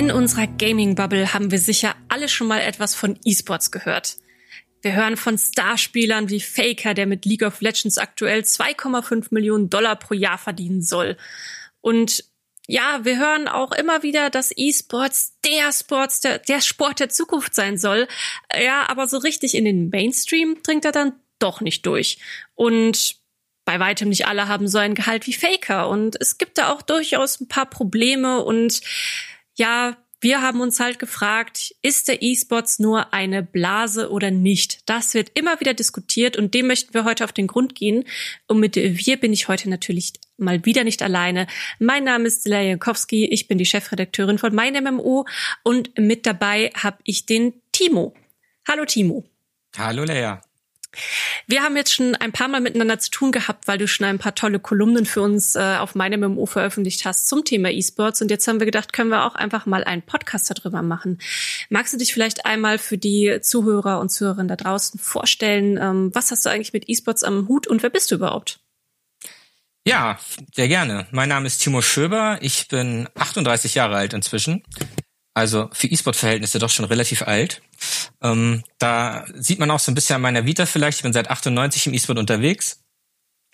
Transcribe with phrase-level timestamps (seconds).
[0.00, 4.16] In unserer Gaming-Bubble haben wir sicher alle schon mal etwas von E-Sports gehört.
[4.80, 9.96] Wir hören von Starspielern wie Faker, der mit League of Legends aktuell 2,5 Millionen Dollar
[9.96, 11.18] pro Jahr verdienen soll.
[11.82, 12.24] Und
[12.66, 17.54] ja, wir hören auch immer wieder, dass E-Sports der Sports, der, der Sport der Zukunft
[17.54, 18.08] sein soll.
[18.58, 22.16] Ja, aber so richtig in den Mainstream dringt er dann doch nicht durch.
[22.54, 23.16] Und
[23.66, 25.90] bei weitem nicht alle haben so ein Gehalt wie Faker.
[25.90, 28.80] Und es gibt da auch durchaus ein paar Probleme und
[29.60, 34.80] ja, wir haben uns halt gefragt, ist der E-Sports nur eine Blase oder nicht?
[34.86, 38.04] Das wird immer wieder diskutiert und dem möchten wir heute auf den Grund gehen.
[38.46, 41.46] Und mit wir bin ich heute natürlich mal wieder nicht alleine.
[41.78, 45.26] Mein Name ist Stella Jankowski, ich bin die Chefredakteurin von Mein MMO
[45.62, 48.14] und mit dabei habe ich den Timo.
[48.66, 49.24] Hallo Timo.
[49.76, 50.38] Hallo Lea.
[51.46, 54.18] Wir haben jetzt schon ein paar Mal miteinander zu tun gehabt, weil du schon ein
[54.18, 58.22] paar tolle Kolumnen für uns äh, auf meinem MMO veröffentlicht hast zum Thema E-Sports.
[58.22, 61.18] Und jetzt haben wir gedacht, können wir auch einfach mal einen Podcast darüber machen.
[61.68, 65.78] Magst du dich vielleicht einmal für die Zuhörer und Zuhörerinnen da draußen vorstellen?
[65.80, 68.60] Ähm, was hast du eigentlich mit E-Sports am Hut und wer bist du überhaupt?
[69.86, 70.18] Ja,
[70.54, 71.06] sehr gerne.
[71.10, 72.38] Mein Name ist Timo Schöber.
[72.42, 74.62] Ich bin 38 Jahre alt inzwischen.
[75.40, 77.62] Also für E-Sport-Verhältnisse doch schon relativ alt.
[78.20, 80.98] Ähm, da sieht man auch so ein bisschen an meiner Vita vielleicht.
[80.98, 82.82] Ich bin seit 98 im E-Sport unterwegs.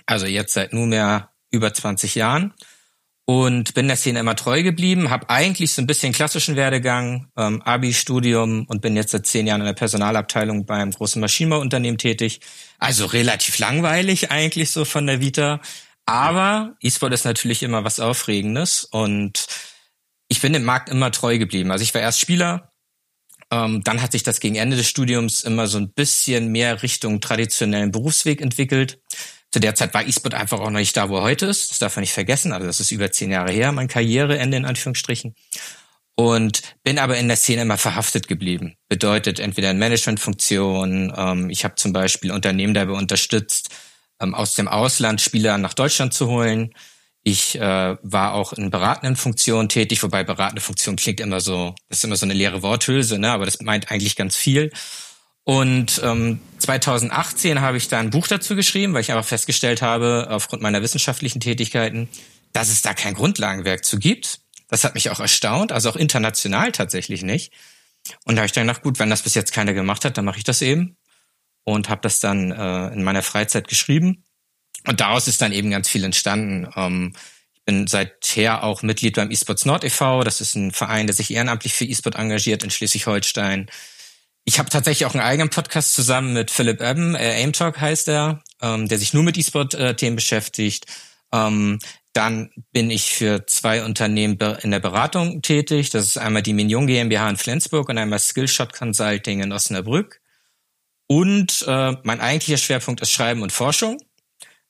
[0.05, 2.55] Also jetzt seit nunmehr über 20 Jahren.
[3.25, 7.63] Und bin der Szene immer treu geblieben, habe eigentlich so ein bisschen klassischen Werdegang, ähm,
[7.63, 12.41] Abi-Studium und bin jetzt seit zehn Jahren in der Personalabteilung beim großen Maschinenbauunternehmen tätig.
[12.81, 15.61] Also relativ langweilig eigentlich so von der Vita.
[16.05, 19.47] Aber E-Sport ist natürlich immer was Aufregendes und
[20.29, 21.71] ich bin dem Markt immer treu geblieben.
[21.71, 22.73] Also ich war erst Spieler,
[23.51, 27.21] ähm, dann hat sich das gegen Ende des Studiums immer so ein bisschen mehr Richtung
[27.21, 29.01] traditionellen Berufsweg entwickelt.
[29.53, 31.71] Zu der Zeit war E-Sport einfach auch noch nicht da, wo er heute ist.
[31.71, 32.53] Das darf man nicht vergessen.
[32.53, 35.35] Also das ist über zehn Jahre her, mein Karriereende in Anführungsstrichen.
[36.17, 38.75] Und bin aber in der Szene immer verhaftet geblieben.
[38.89, 41.13] Bedeutet entweder in Managementfunktionen.
[41.17, 43.69] Ähm, ich habe zum Beispiel Unternehmen dabei unterstützt,
[44.21, 46.73] ähm, aus dem Ausland Spieler nach Deutschland zu holen.
[47.29, 51.99] Ich äh, war auch in beratenden Funktionen tätig, wobei beratende Funktion klingt immer so, das
[51.99, 53.33] ist immer so eine leere Worthülse, ne?
[53.33, 54.71] aber das meint eigentlich ganz viel.
[55.43, 60.29] Und ähm, 2018 habe ich da ein Buch dazu geschrieben, weil ich einfach festgestellt habe,
[60.31, 62.09] aufgrund meiner wissenschaftlichen Tätigkeiten,
[62.53, 64.39] dass es da kein Grundlagenwerk zu gibt.
[64.69, 67.53] Das hat mich auch erstaunt, also auch international tatsächlich nicht.
[68.25, 70.27] Und da habe ich dann gedacht, gut, wenn das bis jetzt keiner gemacht hat, dann
[70.27, 70.97] mache ich das eben.
[71.65, 74.23] Und habe das dann äh, in meiner Freizeit geschrieben
[74.87, 76.69] und daraus ist dann eben ganz viel entstanden.
[76.77, 77.13] Ähm,
[77.55, 80.23] ich bin seither auch Mitglied beim eSports Nord e.V.
[80.23, 83.69] Das ist ein Verein, der sich ehrenamtlich für eSport engagiert in Schleswig-Holstein.
[84.45, 88.09] Ich habe tatsächlich auch einen eigenen Podcast zusammen mit Philipp Ebben, äh, Aim Talk heißt
[88.09, 90.87] er, ähm, der sich nur mit E-Sport-Themen beschäftigt.
[91.33, 91.81] Ähm,
[92.13, 95.91] dann bin ich für zwei Unternehmen in der Beratung tätig.
[95.91, 100.21] Das ist einmal die Mignon GmbH in Flensburg und einmal Skillshot Consulting in Osnabrück.
[101.09, 103.99] Und äh, mein eigentlicher Schwerpunkt ist Schreiben und Forschung.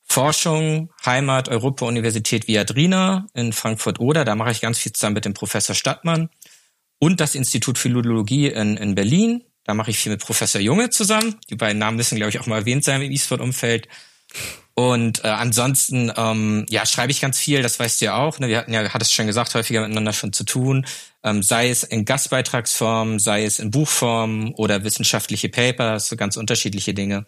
[0.07, 4.25] Forschung, Heimat, Europa-Universität Viadrina in Frankfurt-Oder.
[4.25, 6.29] Da mache ich ganz viel zusammen mit dem Professor Stadtmann.
[6.99, 9.43] Und das Institut Philologie in, in Berlin.
[9.65, 11.35] Da mache ich viel mit Professor Junge zusammen.
[11.49, 13.89] Die beiden Namen müssen, glaube ich, auch mal erwähnt sein im E-Sport-Umfeld.
[14.73, 18.39] Und äh, ansonsten, ähm, ja, schreibe ich ganz viel, das weißt du ja auch.
[18.39, 18.47] Ne?
[18.47, 20.85] Wir hatten ja, hat es schon gesagt, häufiger miteinander schon zu tun.
[21.23, 26.93] Ähm, sei es in Gastbeitragsform, sei es in Buchform oder wissenschaftliche Paper, so ganz unterschiedliche
[26.93, 27.25] Dinge.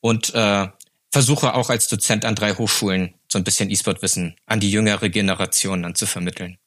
[0.00, 0.68] Und äh,
[1.14, 5.84] versuche auch als Dozent an drei Hochschulen so ein bisschen E-Sport-Wissen an die jüngere Generation
[5.84, 6.58] dann zu vermitteln.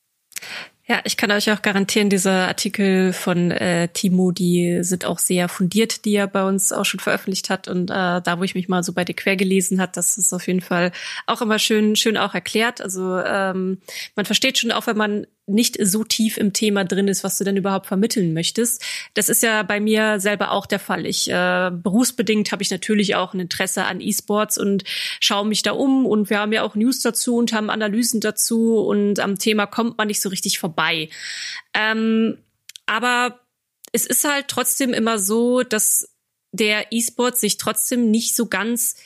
[0.85, 5.49] Ja, ich kann euch auch garantieren, diese Artikel von äh, Timo, die sind auch sehr
[5.49, 7.67] fundiert, die er bei uns auch schon veröffentlicht hat.
[7.67, 10.31] Und äh, da, wo ich mich mal so bei dir quer gelesen hat, das ist
[10.31, 10.93] auf jeden Fall
[11.25, 12.79] auch immer schön, schön auch erklärt.
[12.79, 13.81] Also ähm,
[14.15, 17.45] man versteht schon auch, wenn man nicht so tief im Thema drin ist, was du
[17.45, 18.83] denn überhaupt vermitteln möchtest.
[19.13, 21.05] Das ist ja bei mir selber auch der Fall.
[21.05, 24.83] Ich äh, berufsbedingt habe ich natürlich auch ein Interesse an E-Sports und
[25.21, 28.77] schaue mich da um und wir haben ja auch News dazu und haben Analysen dazu
[28.79, 31.09] und am Thema kommt man nicht so richtig vorbei.
[31.73, 32.37] Ähm,
[32.85, 33.39] aber
[33.93, 36.13] es ist halt trotzdem immer so, dass
[36.51, 38.97] der E-Sport sich trotzdem nicht so ganz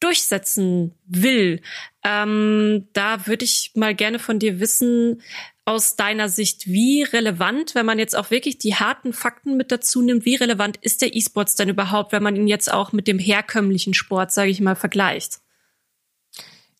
[0.00, 1.62] durchsetzen will.
[2.04, 5.22] Ähm, da würde ich mal gerne von dir wissen,
[5.66, 10.00] aus deiner Sicht, wie relevant, wenn man jetzt auch wirklich die harten Fakten mit dazu
[10.00, 13.18] nimmt, wie relevant ist der E-Sports denn überhaupt, wenn man ihn jetzt auch mit dem
[13.18, 15.40] herkömmlichen Sport, sage ich mal, vergleicht?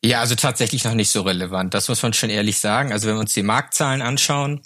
[0.04, 1.74] Ja, also tatsächlich noch nicht so relevant.
[1.74, 2.92] Das muss man schon ehrlich sagen.
[2.92, 4.62] Also wenn wir uns die Marktzahlen anschauen,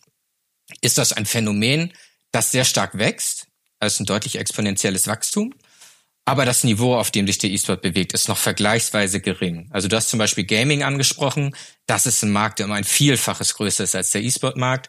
[0.83, 1.95] ist das ein Phänomen,
[2.31, 3.47] das sehr stark wächst.
[3.83, 5.55] Ist ein deutlich exponentielles Wachstum.
[6.25, 9.69] Aber das Niveau, auf dem sich der E-Sport bewegt, ist noch vergleichsweise gering.
[9.71, 11.57] Also du hast zum Beispiel Gaming angesprochen.
[11.87, 14.89] Das ist ein Markt, der um ein Vielfaches größer ist als der E-Sport-Markt.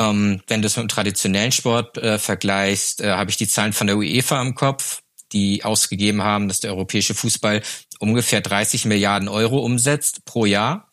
[0.00, 3.72] Ähm, wenn du es mit dem traditionellen Sport äh, vergleichst, äh, habe ich die Zahlen
[3.72, 5.02] von der UEFA im Kopf,
[5.32, 7.62] die ausgegeben haben, dass der europäische Fußball
[8.00, 10.88] ungefähr 30 Milliarden Euro umsetzt pro Jahr.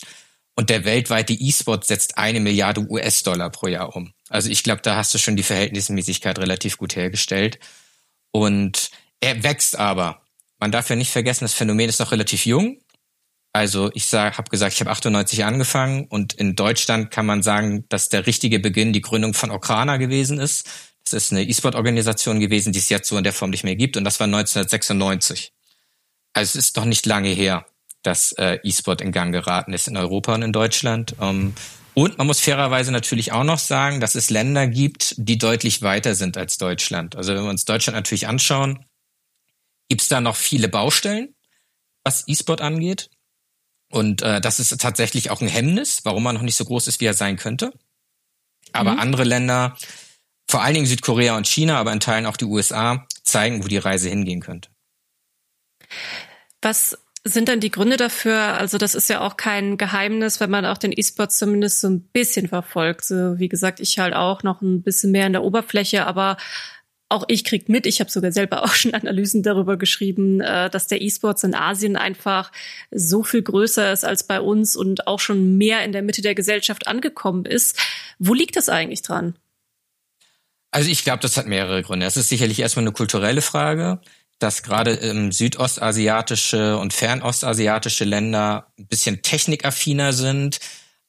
[0.55, 4.13] Und der weltweite E-Sport setzt eine Milliarde US-Dollar pro Jahr um.
[4.29, 7.57] Also ich glaube, da hast du schon die Verhältnismäßigkeit relativ gut hergestellt.
[8.31, 8.91] Und
[9.21, 10.21] er wächst aber.
[10.59, 12.77] Man darf ja nicht vergessen, das Phänomen ist noch relativ jung.
[13.53, 18.09] Also ich habe gesagt, ich habe 98 angefangen und in Deutschland kann man sagen, dass
[18.09, 20.67] der richtige Beginn die Gründung von Okrana gewesen ist.
[21.03, 23.97] Das ist eine E-Sport-Organisation gewesen, die es jetzt so in der Form nicht mehr gibt
[23.97, 25.51] und das war 1996.
[26.33, 27.65] Also es ist doch nicht lange her,
[28.03, 31.15] dass äh, E-Sport in Gang geraten ist in Europa und in Deutschland.
[31.19, 31.53] Ähm,
[31.93, 36.15] und man muss fairerweise natürlich auch noch sagen, dass es Länder gibt, die deutlich weiter
[36.15, 37.17] sind als Deutschland.
[37.17, 38.85] Also wenn wir uns Deutschland natürlich anschauen,
[39.91, 41.35] gibt es da noch viele Baustellen,
[42.05, 43.09] was E-Sport angeht.
[43.91, 47.01] Und äh, das ist tatsächlich auch ein Hemmnis, warum man noch nicht so groß ist,
[47.01, 47.73] wie er sein könnte.
[48.71, 48.99] Aber mhm.
[48.99, 49.75] andere Länder,
[50.49, 53.79] vor allen Dingen Südkorea und China, aber in Teilen auch die USA, zeigen, wo die
[53.79, 54.69] Reise hingehen könnte.
[56.61, 58.39] Was sind dann die Gründe dafür?
[58.39, 62.03] Also das ist ja auch kein Geheimnis, wenn man auch den E-Sport zumindest so ein
[62.13, 63.03] bisschen verfolgt.
[63.03, 66.37] So, wie gesagt, ich halt auch noch ein bisschen mehr in der Oberfläche, aber
[67.11, 70.87] auch ich krieg mit, ich habe sogar selber auch schon Analysen darüber geschrieben, äh, dass
[70.87, 72.51] der E-Sports in Asien einfach
[72.89, 76.35] so viel größer ist als bei uns und auch schon mehr in der Mitte der
[76.35, 77.77] Gesellschaft angekommen ist.
[78.19, 79.35] Wo liegt das eigentlich dran?
[80.71, 82.05] Also ich glaube, das hat mehrere Gründe.
[82.05, 83.99] Es ist sicherlich erstmal eine kulturelle Frage,
[84.39, 90.59] dass gerade ähm, südostasiatische und fernostasiatische Länder ein bisschen technikaffiner sind,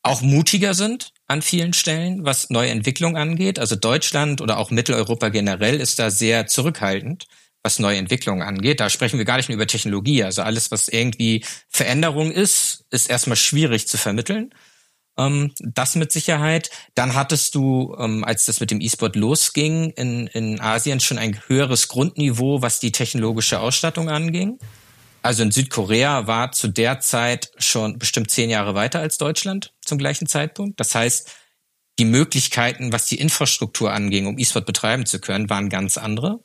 [0.03, 3.59] auch mutiger sind an vielen Stellen, was neue Entwicklung angeht.
[3.59, 7.27] Also Deutschland oder auch Mitteleuropa generell ist da sehr zurückhaltend,
[7.63, 8.81] was neue Entwicklungen angeht.
[8.81, 10.25] Da sprechen wir gar nicht mehr über Technologie.
[10.25, 14.53] Also alles, was irgendwie Veränderung ist, ist erstmal schwierig zu vermitteln.
[15.19, 16.71] Ähm, das mit Sicherheit.
[16.95, 21.41] Dann hattest du, ähm, als das mit dem E-Sport losging, in, in Asien schon ein
[21.47, 24.59] höheres Grundniveau, was die technologische Ausstattung anging.
[25.23, 29.99] Also in Südkorea war zu der Zeit schon bestimmt zehn Jahre weiter als Deutschland zum
[29.99, 30.81] gleichen Zeitpunkt.
[30.81, 31.31] Das heißt,
[31.99, 36.41] die Möglichkeiten, was die Infrastruktur anging, um E-Sport betreiben zu können, waren ganz andere.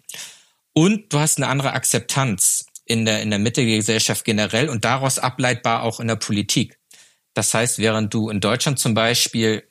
[0.74, 4.84] Und du hast eine andere Akzeptanz in der, in der Mitte der Gesellschaft generell und
[4.84, 6.78] daraus ableitbar auch in der Politik.
[7.34, 9.64] Das heißt, während du in Deutschland zum Beispiel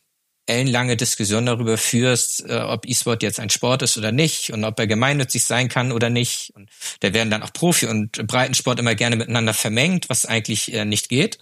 [0.46, 4.78] ellenlange Diskussion darüber führst, äh, ob E-Sport jetzt ein Sport ist oder nicht und ob
[4.78, 6.52] er gemeinnützig sein kann oder nicht.
[6.54, 6.70] Und
[7.00, 11.10] da werden dann auch Profi- und Breitensport immer gerne miteinander vermengt, was eigentlich äh, nicht
[11.10, 11.38] geht.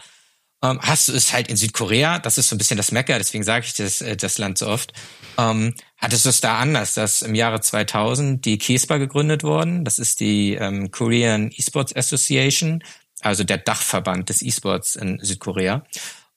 [0.63, 3.45] Ähm, hast du es halt in Südkorea, das ist so ein bisschen das Mecker, deswegen
[3.45, 4.93] sage ich das, äh, das Land so oft,
[5.37, 9.99] ähm, hattest du es da anders, dass im Jahre 2000 die KESPA gegründet worden, das
[9.99, 12.83] ist die ähm, Korean Esports Association,
[13.21, 15.85] also der Dachverband des E-Sports in Südkorea.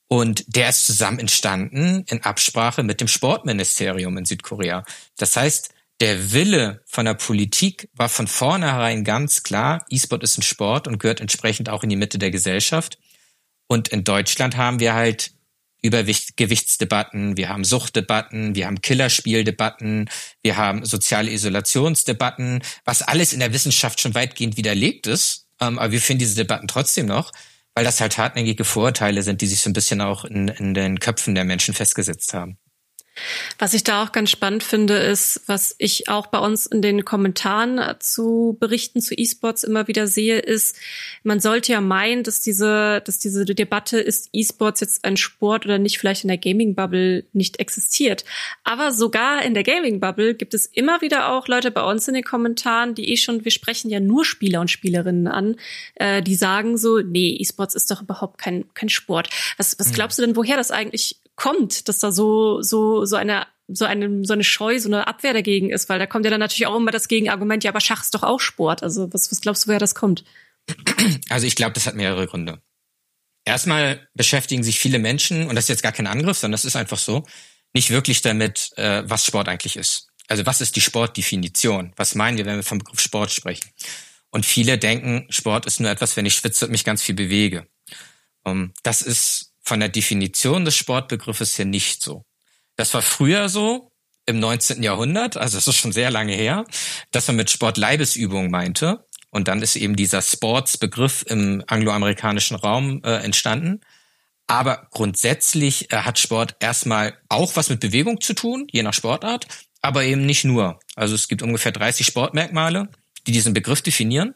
[0.07, 4.85] Und der ist zusammen entstanden in Absprache mit dem Sportministerium in Südkorea.
[5.17, 10.43] Das heißt, der Wille von der Politik war von vornherein ganz klar, E-Sport ist ein
[10.43, 12.99] Sport und gehört entsprechend auch in die Mitte der Gesellschaft.
[13.67, 15.31] Und in Deutschland haben wir halt
[15.81, 20.09] Übergewichtsdebatten, wir haben Suchtdebatten, wir haben Killerspieldebatten,
[20.41, 25.47] wir haben soziale Isolationsdebatten, was alles in der Wissenschaft schon weitgehend widerlegt ist.
[25.61, 27.31] Ähm, aber wir finden diese Debatten trotzdem noch
[27.77, 30.99] weil das halt hartnäckige Vorurteile sind, die sich so ein bisschen auch in, in den
[30.99, 32.57] Köpfen der Menschen festgesetzt haben.
[33.59, 37.05] Was ich da auch ganz spannend finde, ist, was ich auch bei uns in den
[37.05, 40.77] Kommentaren zu Berichten zu E-Sports immer wieder sehe, ist,
[41.23, 45.79] man sollte ja meinen, dass diese, dass diese Debatte, ist E-Sports jetzt ein Sport oder
[45.79, 48.25] nicht, vielleicht in der Gaming-Bubble nicht existiert.
[48.63, 52.23] Aber sogar in der Gaming-Bubble gibt es immer wieder auch Leute bei uns in den
[52.23, 55.55] Kommentaren, die eh schon, wir sprechen ja nur Spieler und Spielerinnen an,
[55.95, 59.29] äh, die sagen so, nee, E-Sports ist doch überhaupt kein, kein Sport.
[59.57, 59.93] Was, was hm.
[59.93, 64.23] glaubst du denn, woher das eigentlich kommt, dass da so, so, so eine so eine,
[64.23, 66.77] so eine Scheu, so eine Abwehr dagegen ist, weil da kommt ja dann natürlich auch
[66.77, 68.81] immer das Gegenargument, ja, aber Schach ist doch auch Sport.
[68.81, 70.23] Also was, was glaubst du, woher das kommt?
[71.29, 72.61] Also ich glaube, das hat mehrere Gründe.
[73.45, 76.75] Erstmal beschäftigen sich viele Menschen, und das ist jetzt gar kein Angriff, sondern das ist
[76.75, 77.25] einfach so,
[77.73, 80.07] nicht wirklich damit, äh, was Sport eigentlich ist.
[80.27, 81.93] Also was ist die Sportdefinition?
[81.95, 83.69] Was meinen wir, wenn wir vom Begriff Sport sprechen?
[84.29, 87.67] Und viele denken, Sport ist nur etwas, wenn ich schwitze und mich ganz viel bewege.
[88.43, 92.23] Um, ähm, das ist von der Definition des Sportbegriffes her nicht so.
[92.77, 93.91] Das war früher so
[94.25, 94.81] im 19.
[94.81, 96.65] Jahrhundert, also das ist schon sehr lange her,
[97.11, 99.05] dass man mit Sport Leibesübung meinte.
[99.29, 103.81] Und dann ist eben dieser Sportsbegriff im angloamerikanischen Raum äh, entstanden.
[104.47, 109.47] Aber grundsätzlich äh, hat Sport erstmal auch was mit Bewegung zu tun, je nach Sportart,
[109.81, 110.79] aber eben nicht nur.
[110.95, 112.87] Also es gibt ungefähr 30 Sportmerkmale,
[113.27, 114.33] die diesen Begriff definieren.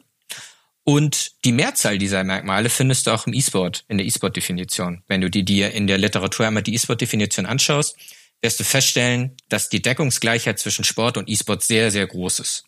[0.84, 5.02] Und die Mehrzahl dieser Merkmale findest du auch im E-Sport, in der E-Sport-Definition.
[5.06, 7.96] Wenn du die dir in der Literatur einmal die E-Sport-Definition anschaust,
[8.40, 12.64] wirst du feststellen, dass die Deckungsgleichheit zwischen Sport und E-Sport sehr, sehr groß ist.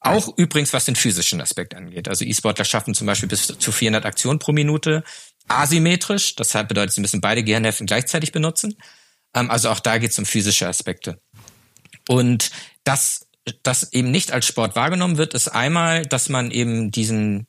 [0.00, 2.08] Auch übrigens, was den physischen Aspekt angeht.
[2.08, 5.04] Also E-Sportler schaffen zum Beispiel bis zu 400 Aktionen pro Minute
[5.46, 6.34] asymmetrisch.
[6.34, 8.76] Das bedeutet, sie müssen beide Gehirnhälften gleichzeitig benutzen.
[9.32, 11.20] Ähm, also auch da geht es um physische Aspekte.
[12.08, 12.50] Und
[12.82, 13.28] das,
[13.62, 17.46] das eben nicht als Sport wahrgenommen wird, ist einmal, dass man eben diesen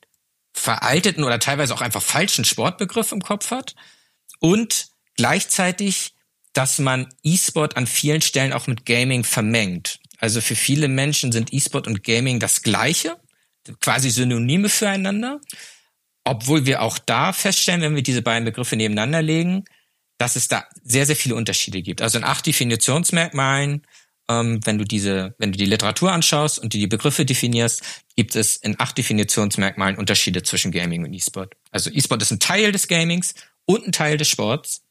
[0.54, 3.76] veralteten oder teilweise auch einfach falschen Sportbegriff im Kopf hat
[4.40, 6.14] und gleichzeitig,
[6.54, 10.00] dass man E-Sport an vielen Stellen auch mit Gaming vermengt.
[10.20, 13.18] Also für viele Menschen sind E-Sport und Gaming das Gleiche,
[13.82, 15.42] quasi Synonyme füreinander.
[16.24, 19.66] Obwohl wir auch da feststellen, wenn wir diese beiden Begriffe nebeneinander legen,
[20.18, 22.02] dass es da sehr, sehr viele Unterschiede gibt.
[22.02, 23.86] Also in acht Definitionsmerkmalen,
[24.30, 27.82] ähm, wenn du diese, wenn du die Literatur anschaust und die Begriffe definierst,
[28.16, 31.56] gibt es in acht Definitionsmerkmalen Unterschiede zwischen Gaming und E-Sport.
[31.72, 33.34] Also E-Sport ist ein Teil des Gamings
[33.66, 34.84] und ein Teil des Sports,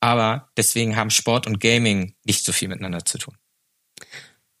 [0.00, 3.36] aber deswegen haben Sport und Gaming nicht so viel miteinander zu tun.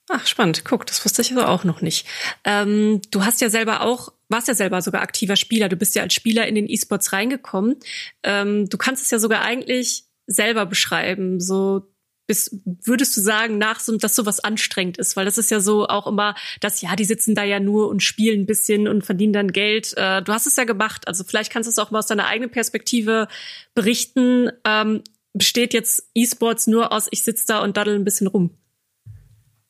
[0.08, 0.64] Ach, spannend.
[0.64, 2.06] Guck, das wusste ich aber auch noch nicht.
[2.44, 5.68] Ähm, du hast ja selber auch, warst ja selber sogar aktiver Spieler.
[5.68, 7.76] Du bist ja als Spieler in den E-Sports reingekommen.
[8.22, 11.40] Ähm, du kannst es ja sogar eigentlich selber beschreiben.
[11.40, 11.92] So,
[12.26, 15.16] bis, würdest du sagen, nach so, dass sowas anstrengend ist?
[15.16, 18.02] Weil das ist ja so auch immer, dass ja, die sitzen da ja nur und
[18.02, 19.96] spielen ein bisschen und verdienen dann Geld.
[19.96, 21.06] Äh, du hast es ja gemacht.
[21.08, 23.28] Also vielleicht kannst du es auch mal aus deiner eigenen Perspektive
[23.74, 24.50] berichten.
[24.64, 25.02] Ähm,
[25.32, 28.50] besteht jetzt E-Sports nur aus, ich sitze da und daddel ein bisschen rum?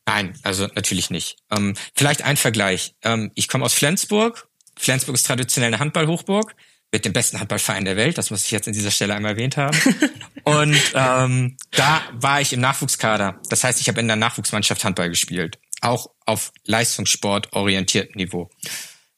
[0.07, 1.37] Nein, also natürlich nicht.
[1.51, 2.95] Ähm, vielleicht ein Vergleich.
[3.03, 4.49] Ähm, ich komme aus Flensburg.
[4.79, 6.55] Flensburg ist traditionell eine Handballhochburg
[6.93, 8.17] mit dem besten Handballverein der Welt.
[8.17, 9.77] Das muss ich jetzt an dieser Stelle einmal erwähnt haben.
[10.47, 13.41] Und ähm, da war ich im Nachwuchskader.
[13.49, 15.59] Das heißt, ich habe in der Nachwuchsmannschaft Handball gespielt.
[15.81, 18.49] Auch auf Leistungssport orientiertem Niveau.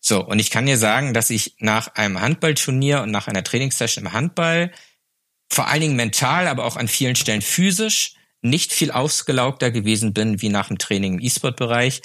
[0.01, 4.07] So, und ich kann dir sagen, dass ich nach einem Handballturnier und nach einer Trainingssession
[4.07, 4.73] im Handball
[5.53, 10.41] vor allen Dingen mental, aber auch an vielen Stellen physisch nicht viel ausgelaugter gewesen bin
[10.41, 12.01] wie nach dem Training im E-Sport-Bereich.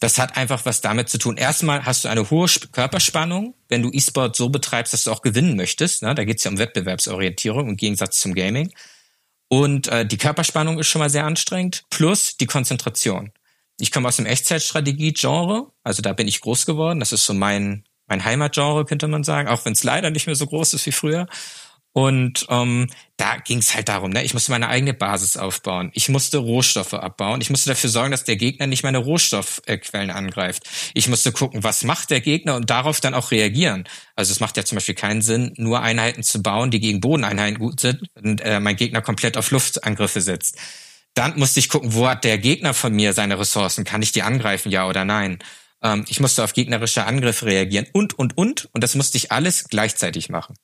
[0.00, 1.38] Das hat einfach was damit zu tun.
[1.38, 5.56] Erstmal hast du eine hohe Körperspannung, wenn du E-Sport so betreibst, dass du auch gewinnen
[5.56, 6.02] möchtest.
[6.02, 6.14] Ne?
[6.14, 8.72] Da geht es ja um Wettbewerbsorientierung im Gegensatz zum Gaming.
[9.48, 13.32] Und äh, die Körperspannung ist schon mal sehr anstrengend, plus die Konzentration.
[13.78, 17.00] Ich komme aus dem Echtzeitstrategie-Genre, also da bin ich groß geworden.
[17.00, 20.36] Das ist so mein, mein Heimatgenre, könnte man sagen, auch wenn es leider nicht mehr
[20.36, 21.26] so groß ist wie früher.
[21.96, 24.22] Und ähm, da ging es halt darum, ne?
[24.22, 25.90] ich musste meine eigene Basis aufbauen.
[25.94, 27.40] Ich musste Rohstoffe abbauen.
[27.40, 30.64] Ich musste dafür sorgen, dass der Gegner nicht meine Rohstoffquellen angreift.
[30.92, 33.88] Ich musste gucken, was macht der Gegner und darauf dann auch reagieren.
[34.14, 37.58] Also es macht ja zum Beispiel keinen Sinn, nur Einheiten zu bauen, die gegen Bodeneinheiten
[37.58, 40.58] gut sind und äh, mein Gegner komplett auf Luftangriffe setzt.
[41.14, 43.84] Dann musste ich gucken, wo hat der Gegner von mir seine Ressourcen?
[43.84, 45.38] Kann ich die angreifen, ja oder nein?
[45.82, 48.68] Ähm, ich musste auf gegnerische Angriffe reagieren und, und, und.
[48.72, 50.56] Und das musste ich alles gleichzeitig machen.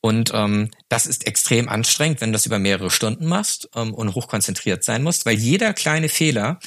[0.00, 4.14] Und ähm, das ist extrem anstrengend, wenn du das über mehrere Stunden machst ähm, und
[4.14, 6.60] hochkonzentriert sein musst, weil jeder kleine Fehler,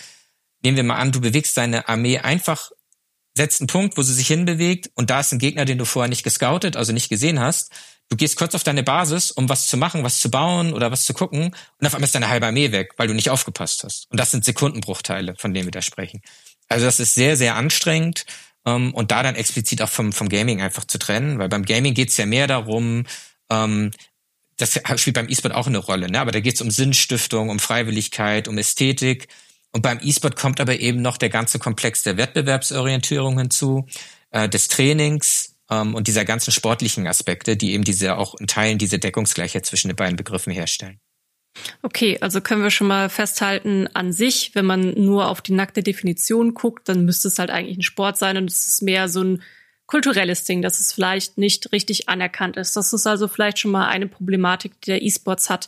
[0.63, 2.71] nehmen wir mal an, du bewegst deine Armee einfach,
[3.35, 6.09] setzt einen Punkt, wo sie sich hinbewegt und da ist ein Gegner, den du vorher
[6.09, 7.71] nicht gescoutet, also nicht gesehen hast.
[8.09, 11.05] Du gehst kurz auf deine Basis, um was zu machen, was zu bauen oder was
[11.05, 14.11] zu gucken und auf einmal ist deine halbe Armee weg, weil du nicht aufgepasst hast.
[14.11, 16.21] Und das sind Sekundenbruchteile, von denen wir da sprechen.
[16.67, 18.25] Also das ist sehr, sehr anstrengend
[18.65, 21.93] ähm, und da dann explizit auch vom, vom Gaming einfach zu trennen, weil beim Gaming
[21.93, 23.05] geht's ja mehr darum,
[23.49, 23.91] ähm,
[24.57, 26.19] das spielt beim E-Sport auch eine Rolle, ne?
[26.19, 29.27] aber da geht's um Sinnstiftung, um Freiwilligkeit, um Ästhetik.
[29.71, 33.87] Und beim E-Sport kommt aber eben noch der ganze Komplex der Wettbewerbsorientierung hinzu,
[34.31, 38.77] äh, des Trainings ähm, und dieser ganzen sportlichen Aspekte, die eben diese auch in Teilen
[38.77, 40.99] diese Deckungsgleichheit zwischen den beiden Begriffen herstellen.
[41.81, 45.83] Okay, also können wir schon mal festhalten, an sich, wenn man nur auf die nackte
[45.83, 49.23] Definition guckt, dann müsste es halt eigentlich ein Sport sein und es ist mehr so
[49.23, 49.43] ein
[49.91, 52.77] kulturelles Ding, dass es vielleicht nicht richtig anerkannt ist.
[52.77, 55.67] Das ist also vielleicht schon mal eine Problematik, die der E-Sports hat.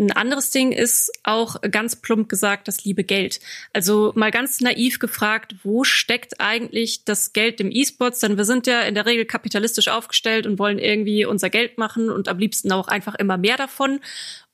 [0.00, 3.40] Ein anderes Ding ist auch ganz plump gesagt das liebe Geld.
[3.72, 8.20] Also mal ganz naiv gefragt, wo steckt eigentlich das Geld im E-Sports?
[8.20, 12.10] Denn wir sind ja in der Regel kapitalistisch aufgestellt und wollen irgendwie unser Geld machen
[12.10, 13.98] und am liebsten auch einfach immer mehr davon.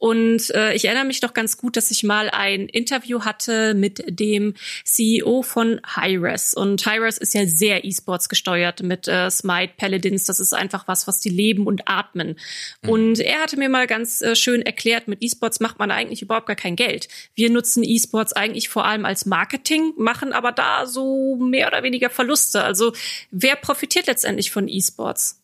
[0.04, 4.04] Und äh, ich erinnere mich doch ganz gut, dass ich mal ein Interview hatte mit
[4.06, 4.52] dem
[4.84, 6.52] CEO von Hi-Res.
[6.52, 10.26] Und Hi-Res ist ja sehr E-Sports gesteuert mit äh, Smite Paladins.
[10.26, 12.36] Das ist einfach was, was die leben und atmen.
[12.82, 12.88] Mhm.
[12.90, 16.46] Und er hatte mir mal ganz äh, schön erklärt, mit E-Sports macht man eigentlich überhaupt
[16.46, 17.08] gar kein Geld.
[17.34, 22.10] Wir nutzen E-Sports eigentlich vor allem als Marketing, machen aber da so mehr oder weniger
[22.10, 22.62] Verluste.
[22.62, 22.92] Also
[23.30, 25.40] wer profitiert letztendlich von E-Sports?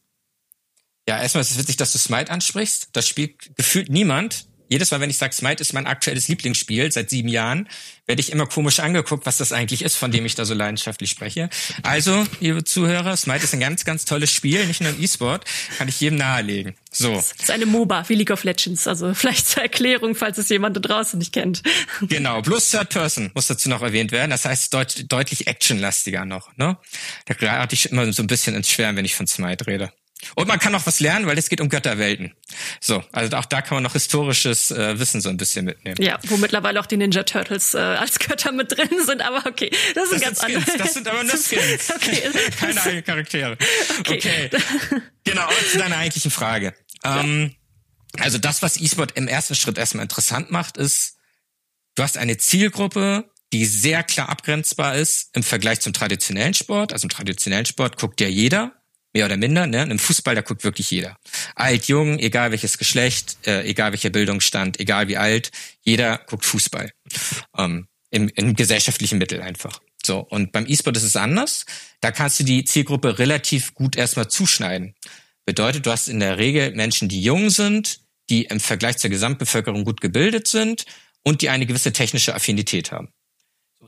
[1.08, 2.90] Ja, erstmal ist es witzig, dass du Smite ansprichst.
[2.92, 7.10] Das spielt gefühlt niemand jedes Mal, wenn ich sage, Smite ist mein aktuelles Lieblingsspiel seit
[7.10, 7.68] sieben Jahren,
[8.06, 11.10] werde ich immer komisch angeguckt, was das eigentlich ist, von dem ich da so leidenschaftlich
[11.10, 11.50] spreche.
[11.82, 15.44] Also, liebe Zuhörer, Smite ist ein ganz, ganz tolles Spiel, nicht nur im E-Sport,
[15.76, 16.74] kann ich jedem nahelegen.
[16.92, 17.14] So.
[17.14, 20.76] Das ist eine MOBA wie League of Legends, also vielleicht zur Erklärung, falls es jemand
[20.76, 21.62] da draußen nicht kennt.
[22.02, 26.56] Genau, plus Third Person muss dazu noch erwähnt werden, das heißt deut deutlich actionlastiger noch.
[26.56, 26.76] Ne?
[27.26, 29.92] Da gerate ich immer so ein bisschen ins Schwärmen, wenn ich von Smite rede.
[30.34, 32.34] Und man kann auch was lernen, weil es geht um Götterwelten.
[32.80, 36.00] So, also auch da kann man noch historisches äh, Wissen so ein bisschen mitnehmen.
[36.00, 39.70] Ja, wo mittlerweile auch die Ninja Turtles äh, als Götter mit drin sind, aber okay,
[39.94, 40.64] das ist das ganz anders.
[40.78, 41.90] Das sind aber nur Skins.
[41.94, 42.22] okay.
[42.58, 43.56] Keine eigenen Charaktere.
[44.00, 44.16] Okay.
[44.16, 44.50] okay.
[45.24, 46.74] Genau, zu deiner eigentlichen Frage.
[47.04, 47.54] Ähm,
[48.18, 51.16] also das, was E-Sport im ersten Schritt erstmal interessant macht, ist,
[51.94, 56.92] du hast eine Zielgruppe, die sehr klar abgrenzbar ist im Vergleich zum traditionellen Sport.
[56.92, 58.79] Also im traditionellen Sport guckt ja jeder
[59.12, 59.66] mehr oder minder.
[59.66, 59.82] Ne?
[59.82, 61.16] Im Fußball, da guckt wirklich jeder.
[61.54, 65.50] Alt, jung, egal welches Geschlecht, äh, egal welcher Bildungsstand, egal wie alt,
[65.82, 66.92] jeder guckt Fußball.
[67.56, 69.80] Ähm, im, Im gesellschaftlichen Mittel einfach.
[70.04, 71.64] So, und beim E-Sport ist es anders.
[72.00, 74.94] Da kannst du die Zielgruppe relativ gut erstmal zuschneiden.
[75.44, 79.84] Bedeutet, du hast in der Regel Menschen, die jung sind, die im Vergleich zur Gesamtbevölkerung
[79.84, 80.84] gut gebildet sind
[81.22, 83.12] und die eine gewisse technische Affinität haben.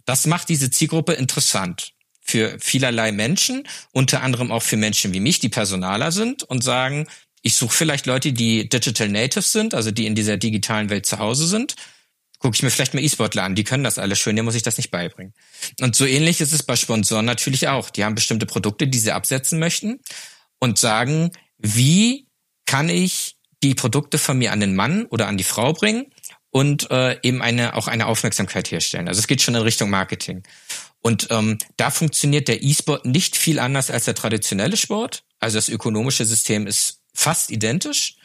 [0.04, 5.40] Das macht diese Zielgruppe interessant für vielerlei Menschen, unter anderem auch für Menschen wie mich,
[5.40, 7.06] die Personaler sind und sagen,
[7.42, 11.18] ich suche vielleicht Leute, die Digital Natives sind, also die in dieser digitalen Welt zu
[11.18, 11.74] Hause sind.
[12.38, 14.62] Gucke ich mir vielleicht mal E-Sportler an, die können das alles schön, dir muss ich
[14.62, 15.34] das nicht beibringen.
[15.80, 17.90] Und so ähnlich ist es bei Sponsoren natürlich auch.
[17.90, 20.00] Die haben bestimmte Produkte, die sie absetzen möchten
[20.58, 22.26] und sagen, wie
[22.66, 26.06] kann ich die Produkte von mir an den Mann oder an die Frau bringen
[26.50, 29.08] und äh, eben eine auch eine Aufmerksamkeit herstellen.
[29.08, 30.42] Also es geht schon in Richtung Marketing.
[31.02, 35.24] Und ähm, da funktioniert der E-Sport nicht viel anders als der traditionelle Sport.
[35.40, 38.16] Also das ökonomische System ist fast identisch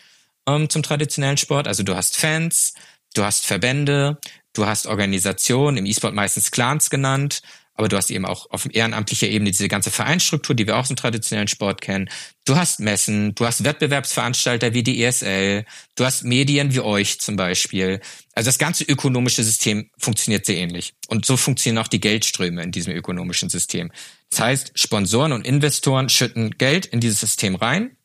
[0.46, 1.68] ähm, zum traditionellen Sport.
[1.68, 2.74] Also du hast Fans,
[3.16, 4.20] du hast Verbände,
[4.54, 7.42] du hast Organisationen, im E-Sport meistens Clans genannt,
[7.78, 10.96] aber du hast eben auch auf ehrenamtlicher Ebene diese ganze Vereinsstruktur, die wir auch im
[10.96, 12.10] traditionellen Sport kennen.
[12.44, 15.64] Du hast Messen, du hast Wettbewerbsveranstalter wie die ESL,
[15.96, 18.02] du hast Medien wie euch zum Beispiel.
[18.34, 20.96] Also das ganze ökonomische System funktioniert sehr ähnlich.
[21.08, 23.92] Und so funktionieren auch die Geldströme in diesem ökonomischen System.
[24.32, 27.96] Das heißt, Sponsoren und Investoren schütten Geld in dieses System rein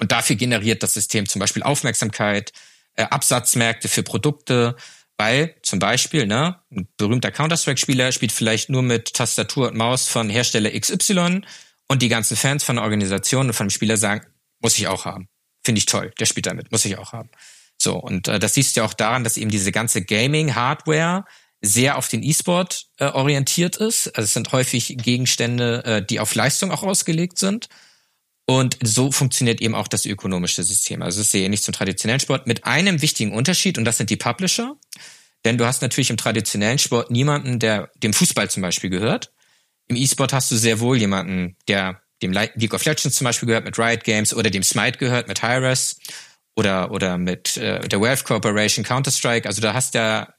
[0.00, 2.52] und dafür generiert das System zum Beispiel Aufmerksamkeit,
[2.94, 4.74] äh, Absatzmärkte für Produkte,
[5.18, 10.28] weil zum Beispiel, ne, ein berühmter Counter-Strike-Spieler spielt vielleicht nur mit Tastatur und Maus von
[10.28, 11.42] Hersteller XY
[11.88, 14.26] und die ganzen Fans von der Organisation und von dem Spieler sagen,
[14.60, 15.28] muss ich auch haben.
[15.64, 17.30] Finde ich toll, der spielt damit, muss ich auch haben.
[17.78, 21.24] So, und äh, das siehst du ja auch daran, dass eben diese ganze Gaming-Hardware
[21.62, 24.08] sehr auf den E-Sport äh, orientiert ist.
[24.08, 27.68] Also es sind häufig Gegenstände, äh, die auf Leistung auch ausgelegt sind.
[28.46, 31.02] Und so funktioniert eben auch das ökonomische System.
[31.02, 34.08] Also es ist sehr ähnlich zum traditionellen Sport mit einem wichtigen Unterschied und das sind
[34.08, 34.76] die Publisher.
[35.44, 39.32] Denn du hast natürlich im traditionellen Sport niemanden, der dem Fußball zum Beispiel gehört.
[39.88, 43.64] Im E-Sport hast du sehr wohl jemanden, der dem League of Legends zum Beispiel gehört
[43.64, 45.98] mit Riot Games oder dem Smite gehört mit Hi-Res
[46.54, 49.46] oder, oder mit äh, der Wealth Corporation Counter-Strike.
[49.46, 50.34] Also da hast du ja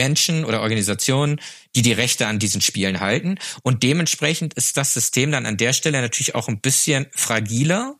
[0.00, 1.42] Menschen oder Organisationen,
[1.74, 3.36] die die Rechte an diesen Spielen halten.
[3.62, 7.96] Und dementsprechend ist das System dann an der Stelle natürlich auch ein bisschen fragiler,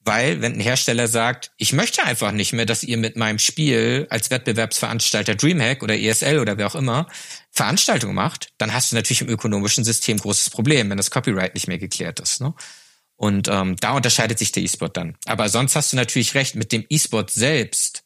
[0.00, 4.08] weil wenn ein Hersteller sagt, ich möchte einfach nicht mehr, dass ihr mit meinem Spiel
[4.10, 7.06] als Wettbewerbsveranstalter Dreamhack oder ESL oder wer auch immer
[7.52, 11.68] Veranstaltungen macht, dann hast du natürlich im ökonomischen System großes Problem, wenn das Copyright nicht
[11.68, 12.40] mehr geklärt ist.
[12.40, 12.54] Ne?
[13.14, 15.16] Und ähm, da unterscheidet sich der E-Sport dann.
[15.26, 18.02] Aber sonst hast du natürlich recht, mit dem E-Sport selbst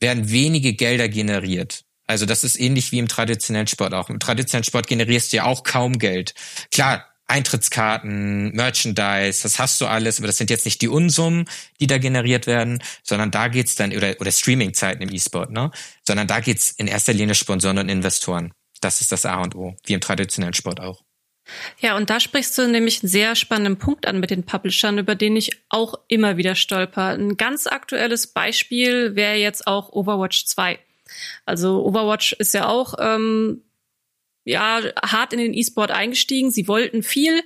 [0.00, 1.84] werden wenige Gelder generiert.
[2.06, 4.10] Also das ist ähnlich wie im traditionellen Sport auch.
[4.10, 6.34] Im traditionellen Sport generierst du ja auch kaum Geld.
[6.70, 11.46] Klar, Eintrittskarten, Merchandise, das hast du alles, aber das sind jetzt nicht die Unsummen,
[11.80, 15.70] die da generiert werden, sondern da geht's dann, oder, oder Streaming-Zeiten im E-Sport, ne?
[16.06, 18.52] Sondern da geht's in erster Linie Sponsoren und Investoren.
[18.80, 21.02] Das ist das A und O, wie im traditionellen Sport auch.
[21.80, 25.14] Ja, und da sprichst du nämlich einen sehr spannenden Punkt an mit den Publishern, über
[25.14, 27.08] den ich auch immer wieder stolper.
[27.08, 30.78] Ein ganz aktuelles Beispiel wäre jetzt auch Overwatch 2.
[31.44, 33.62] Also Overwatch ist ja auch ähm,
[34.44, 36.50] ja hart in den E-Sport eingestiegen.
[36.50, 37.42] Sie wollten viel,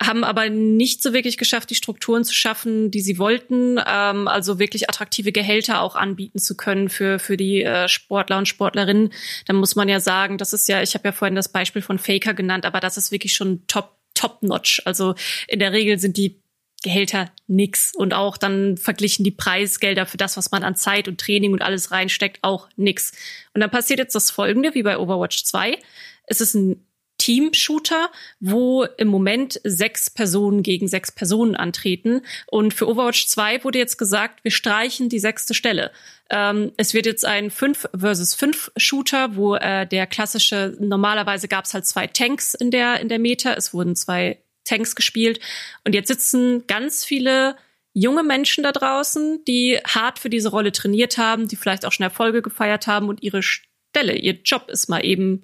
[0.00, 3.78] haben aber nicht so wirklich geschafft, die Strukturen zu schaffen, die sie wollten.
[3.86, 8.48] Ähm, also wirklich attraktive Gehälter auch anbieten zu können für für die äh, Sportler und
[8.48, 9.12] Sportlerinnen.
[9.46, 11.98] Da muss man ja sagen, das ist ja, ich habe ja vorhin das Beispiel von
[11.98, 14.82] Faker genannt, aber das ist wirklich schon top top notch.
[14.84, 15.14] Also
[15.46, 16.40] in der Regel sind die
[16.82, 17.94] Gehälter nix.
[17.94, 21.62] Und auch dann verglichen die Preisgelder für das, was man an Zeit und Training und
[21.62, 23.12] alles reinsteckt, auch nix.
[23.54, 25.78] Und dann passiert jetzt das Folgende, wie bei Overwatch 2.
[26.26, 26.84] Es ist ein
[27.18, 32.22] Team-Shooter, wo im Moment sechs Personen gegen sechs Personen antreten.
[32.46, 35.90] Und für Overwatch 2 wurde jetzt gesagt, wir streichen die sechste Stelle.
[36.30, 41.64] Ähm, es wird jetzt ein 5 versus 5 Shooter, wo äh, der klassische, normalerweise gab
[41.64, 43.52] es halt zwei Tanks in der, in der Meta.
[43.54, 45.40] Es wurden zwei Tanks gespielt.
[45.84, 47.56] Und jetzt sitzen ganz viele
[47.92, 52.04] junge Menschen da draußen, die hart für diese Rolle trainiert haben, die vielleicht auch schon
[52.04, 55.42] Erfolge gefeiert haben und ihre Stelle, ihr Job ist mal eben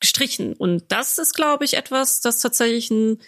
[0.00, 0.52] gestrichen.
[0.52, 3.18] Und das ist, glaube ich, etwas, das tatsächlich ein,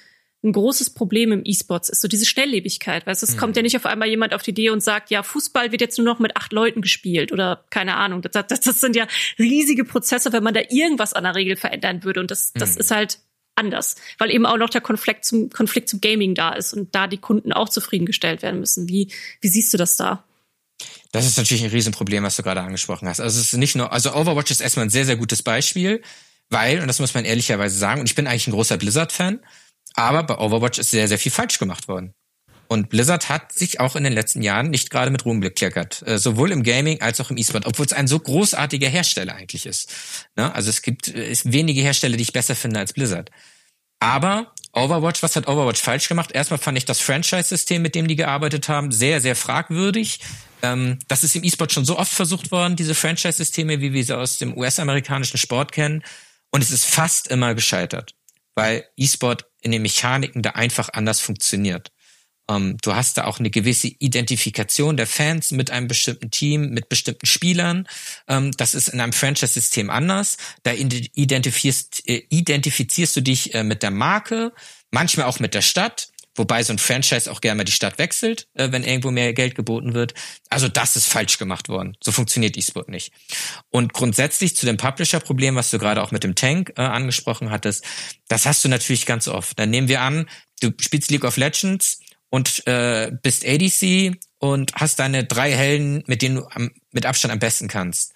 [0.42, 3.06] ein großes Problem im E-Sports ist, so diese Schnelllebigkeit.
[3.06, 3.38] Weißt du, es mhm.
[3.38, 5.98] kommt ja nicht auf einmal jemand auf die Idee und sagt, ja, Fußball wird jetzt
[5.98, 8.22] nur noch mit acht Leuten gespielt oder keine Ahnung.
[8.22, 9.06] Das, das, das sind ja
[9.38, 12.20] riesige Prozesse, wenn man da irgendwas an der Regel verändern würde.
[12.20, 12.80] Und das, das mhm.
[12.80, 13.18] ist halt
[13.60, 17.06] anders, weil eben auch noch der Konflikt zum, Konflikt zum Gaming da ist und da
[17.06, 18.88] die Kunden auch zufriedengestellt werden müssen.
[18.88, 20.24] Wie, wie siehst du das da?
[21.12, 23.20] Das ist natürlich ein Riesenproblem, was du gerade angesprochen hast.
[23.20, 26.02] Also es ist nicht nur, also Overwatch ist erstmal ein sehr, sehr gutes Beispiel,
[26.48, 29.40] weil, und das muss man ehrlicherweise sagen, und ich bin eigentlich ein großer Blizzard-Fan,
[29.94, 32.14] aber bei Overwatch ist sehr, sehr viel falsch gemacht worden.
[32.70, 36.18] Und Blizzard hat sich auch in den letzten Jahren nicht gerade mit Ruhm bekleckert, äh,
[36.18, 39.92] sowohl im Gaming als auch im E-Sport, obwohl es ein so großartiger Hersteller eigentlich ist.
[40.36, 40.54] Ne?
[40.54, 43.32] Also es gibt äh, wenige Hersteller, die ich besser finde als Blizzard.
[44.00, 46.32] Aber Overwatch, was hat Overwatch falsch gemacht?
[46.32, 50.20] Erstmal fand ich das Franchise-System, mit dem die gearbeitet haben, sehr, sehr fragwürdig.
[50.62, 54.16] Ähm, das ist im E-Sport schon so oft versucht worden, diese Franchise-Systeme, wie wir sie
[54.16, 56.02] aus dem US-amerikanischen Sport kennen.
[56.50, 58.14] Und es ist fast immer gescheitert,
[58.54, 61.92] weil E-Sport in den Mechaniken da einfach anders funktioniert.
[62.50, 66.88] Ähm, du hast da auch eine gewisse Identifikation der Fans mit einem bestimmten Team, mit
[66.88, 67.86] bestimmten Spielern.
[68.28, 70.36] Ähm, das ist in einem Franchise-System anders.
[70.64, 74.52] Da identifizierst, äh, identifizierst du dich äh, mit der Marke,
[74.90, 76.08] manchmal auch mit der Stadt.
[76.36, 79.56] Wobei so ein Franchise auch gerne mal die Stadt wechselt, äh, wenn irgendwo mehr Geld
[79.56, 80.14] geboten wird.
[80.48, 81.96] Also das ist falsch gemacht worden.
[82.02, 83.12] So funktioniert E-Sport nicht.
[83.68, 87.84] Und grundsätzlich zu dem Publisher-Problem, was du gerade auch mit dem Tank äh, angesprochen hattest,
[88.28, 89.58] das hast du natürlich ganz oft.
[89.58, 90.28] Dann nehmen wir an,
[90.60, 91.98] du spielst League of Legends,
[92.30, 97.32] und äh, bist ADC und hast deine drei Helden, mit denen du am, mit Abstand
[97.32, 98.14] am besten kannst.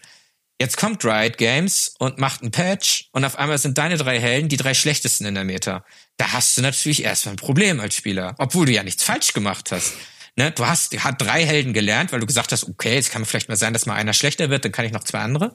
[0.60, 4.48] Jetzt kommt Riot Games und macht einen Patch und auf einmal sind deine drei Helden
[4.48, 5.84] die drei schlechtesten in der Meta.
[6.16, 9.72] Da hast du natürlich erstmal ein Problem als Spieler, obwohl du ja nichts falsch gemacht
[9.72, 9.94] hast.
[10.36, 13.48] Ne, du hast hat drei Helden gelernt, weil du gesagt hast, okay, es kann vielleicht
[13.48, 15.52] mal sein, dass mal einer schlechter wird, dann kann ich noch zwei andere.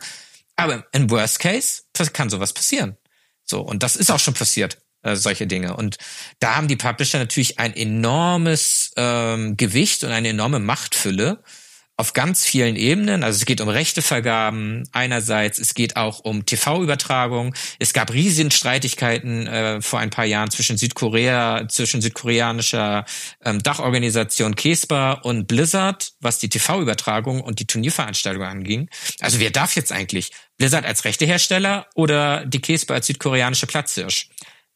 [0.57, 2.97] Aber im Worst Case kann sowas passieren.
[3.45, 5.75] So und das ist auch schon passiert äh, solche Dinge.
[5.75, 5.97] Und
[6.39, 11.43] da haben die Publisher natürlich ein enormes ähm, Gewicht und eine enorme Machtfülle
[11.99, 13.25] auf ganz vielen Ebenen.
[13.25, 17.53] Also es geht um Rechtevergaben einerseits, es geht auch um TV-Übertragung.
[17.77, 23.03] Es gab riesige Streitigkeiten äh, vor ein paar Jahren zwischen Südkorea, zwischen südkoreanischer
[23.43, 28.89] ähm, Dachorganisation KESPA und Blizzard, was die TV-Übertragung und die Turnierveranstaltung anging.
[29.19, 30.31] Also wer darf jetzt eigentlich?
[30.57, 34.29] Blizzard als Rechtehersteller oder die KESPA als südkoreanische Platzhirsch?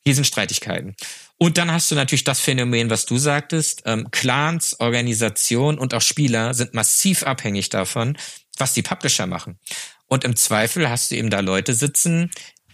[0.08, 0.96] Riesenstreitigkeiten.
[1.38, 3.84] Und dann hast du natürlich das Phänomen, was du sagtest.
[3.86, 8.18] Ähm, Clans, Organisationen und auch Spieler sind massiv abhängig davon,
[8.58, 9.60] was die Publisher machen.
[10.08, 12.32] Und im Zweifel hast du eben da Leute sitzen,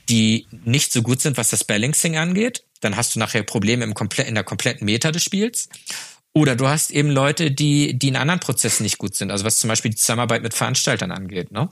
[0.10, 2.63] die nicht so gut sind, was das Balancing angeht.
[2.82, 5.70] Dann hast du nachher Probleme im komplett, in der kompletten Meta des Spiels.
[6.34, 9.32] Oder du hast eben Leute, die, die in anderen Prozessen nicht gut sind.
[9.32, 11.52] Also was zum Beispiel die Zusammenarbeit mit Veranstaltern angeht.
[11.52, 11.70] Ne?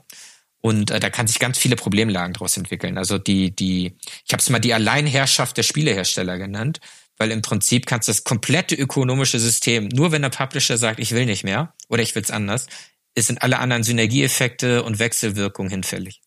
[0.60, 2.98] Und äh, da kann sich ganz viele Problemlagen daraus entwickeln.
[2.98, 6.80] Also die, die, ich habe es mal die Alleinherrschaft der Spielehersteller genannt,
[7.16, 11.12] weil im Prinzip kannst du das komplette ökonomische System, nur wenn der Publisher sagt, ich
[11.12, 12.66] will nicht mehr oder ich will's anders,
[13.14, 16.20] es sind alle anderen Synergieeffekte und Wechselwirkungen hinfällig.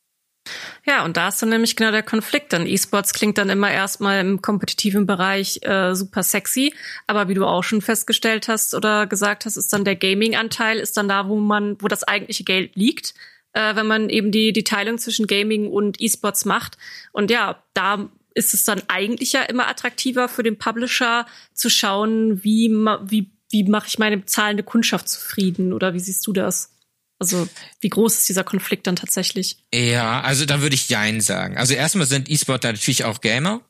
[0.85, 2.51] Ja, und da ist dann nämlich genau der Konflikt.
[2.51, 6.73] Dann E-Sports klingt dann immer erstmal im kompetitiven Bereich äh, super sexy,
[7.05, 10.97] aber wie du auch schon festgestellt hast oder gesagt hast, ist dann der Gaming-Anteil ist
[10.97, 13.13] dann da, wo man, wo das eigentliche Geld liegt
[13.53, 16.77] äh, wenn man eben die, die Teilung zwischen Gaming und E-Sports macht.
[17.11, 22.43] Und ja, da ist es dann eigentlich ja immer attraktiver für den Publisher zu schauen,
[22.43, 26.73] wie, wie, wie mache ich meine zahlende Kundschaft zufrieden oder wie siehst du das?
[27.19, 27.47] Also
[27.79, 29.57] wie groß ist dieser Konflikt dann tatsächlich?
[29.73, 31.57] Ja, also da würde ich Jein sagen.
[31.57, 33.61] Also erstmal sind E-Sportler natürlich auch Gamer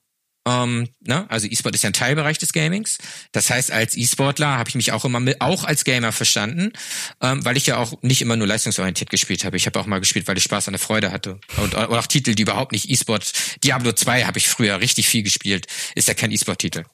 [0.48, 1.30] ähm, ne?
[1.30, 2.98] Also E-Sport ist ja ein Teilbereich des Gamings.
[3.32, 6.74] Das heißt, als E-Sportler habe ich mich auch immer mit, auch als Gamer verstanden,
[7.22, 9.58] ähm, weil ich ja auch nicht immer nur leistungsorientiert gespielt habe.
[9.58, 11.40] Ich habe auch mal gespielt, weil ich Spaß an der Freude hatte.
[11.58, 13.32] Und, und auch Titel, die überhaupt nicht E-Sport.
[13.64, 15.68] Diablo 2 habe ich früher richtig viel gespielt.
[15.96, 16.86] Ist ja kein E-Sport-Titel.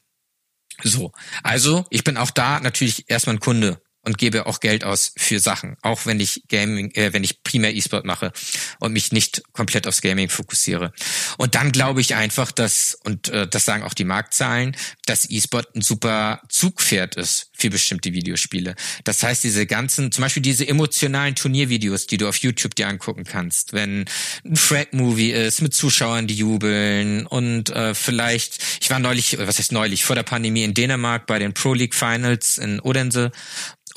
[0.83, 1.11] So.
[1.41, 5.39] Also, ich bin auch da natürlich erstmal ein Kunde und gebe auch Geld aus für
[5.39, 8.31] Sachen, auch wenn ich Gaming, äh, wenn ich primär E-Sport mache
[8.79, 10.93] und mich nicht komplett aufs Gaming fokussiere.
[11.37, 15.75] Und dann glaube ich einfach, dass und äh, das sagen auch die Marktzahlen, dass E-Sport
[15.75, 18.75] ein super Zugpferd ist für bestimmte Videospiele.
[19.03, 23.23] Das heißt, diese ganzen, zum Beispiel diese emotionalen Turniervideos, die du auf YouTube dir angucken
[23.23, 24.05] kannst, wenn
[24.45, 29.71] ein Frag-Movie ist mit Zuschauern, die jubeln und äh, vielleicht, ich war neulich, was heißt
[29.71, 33.31] neulich, vor der Pandemie in Dänemark bei den Pro League Finals in Odense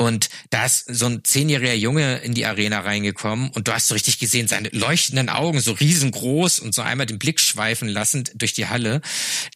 [0.01, 3.93] und da ist so ein zehnjähriger Junge in die Arena reingekommen und du hast so
[3.93, 8.55] richtig gesehen, seine leuchtenden Augen so riesengroß und so einmal den Blick schweifen lassend durch
[8.55, 9.03] die Halle.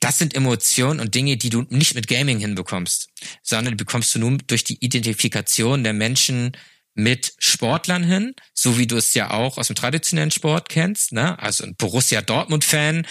[0.01, 3.09] Das sind Emotionen und Dinge, die du nicht mit Gaming hinbekommst,
[3.42, 6.52] sondern die bekommst du nur durch die Identifikation der Menschen
[6.94, 11.12] mit Sportlern hin, so wie du es ja auch aus dem traditionellen Sport kennst.
[11.12, 11.38] Ne?
[11.40, 13.06] Also ein Borussia Dortmund-Fan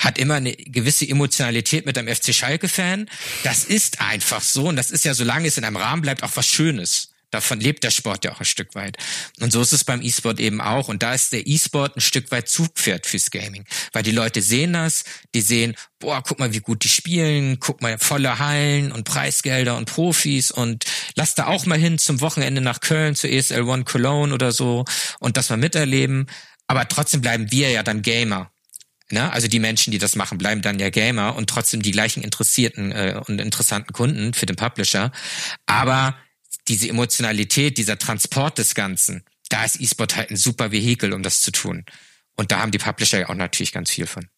[0.00, 3.08] hat immer eine gewisse Emotionalität mit einem FC Schalke-Fan.
[3.44, 6.34] Das ist einfach so und das ist ja, solange es in einem Rahmen bleibt, auch
[6.34, 7.10] was Schönes.
[7.30, 8.96] Davon lebt der Sport ja auch ein Stück weit.
[9.40, 10.88] Und so ist es beim E-Sport eben auch.
[10.88, 13.64] Und da ist der E-Sport ein Stück weit Zugpferd fürs Gaming.
[13.92, 17.82] Weil die Leute sehen das, die sehen, boah, guck mal, wie gut die spielen, guck
[17.82, 20.84] mal, volle Hallen und Preisgelder und Profis und
[21.16, 24.84] lass da auch mal hin zum Wochenende nach Köln zu ESL One Cologne oder so
[25.18, 26.26] und das mal miterleben.
[26.66, 28.50] Aber trotzdem bleiben wir ja dann Gamer.
[29.10, 29.32] Ne?
[29.32, 32.92] Also die Menschen, die das machen, bleiben dann ja Gamer und trotzdem die gleichen interessierten
[32.92, 35.12] äh, und interessanten Kunden für den Publisher.
[35.66, 36.14] Aber
[36.68, 41.40] diese Emotionalität, dieser Transport des Ganzen, da ist E-Sport halt ein super Vehikel, um das
[41.40, 41.84] zu tun.
[42.36, 44.28] Und da haben die Publisher ja auch natürlich ganz viel von.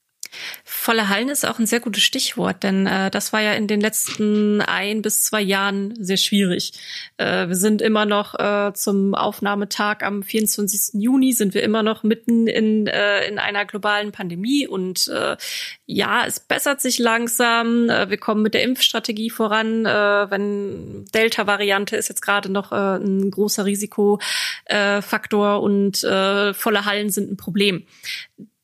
[0.65, 3.81] Volle Hallen ist auch ein sehr gutes Stichwort, denn äh, das war ja in den
[3.81, 6.73] letzten ein bis zwei Jahren sehr schwierig.
[7.17, 11.01] Äh, wir sind immer noch äh, zum Aufnahmetag am 24.
[11.01, 15.37] Juni sind wir immer noch mitten in, äh, in einer globalen Pandemie und äh,
[15.87, 17.89] ja, es bessert sich langsam.
[17.89, 19.85] Äh, wir kommen mit der Impfstrategie voran.
[19.87, 27.11] Äh, wenn Delta-Variante ist jetzt gerade noch äh, ein großer Risikofaktor und äh, volle Hallen
[27.11, 27.85] sind ein Problem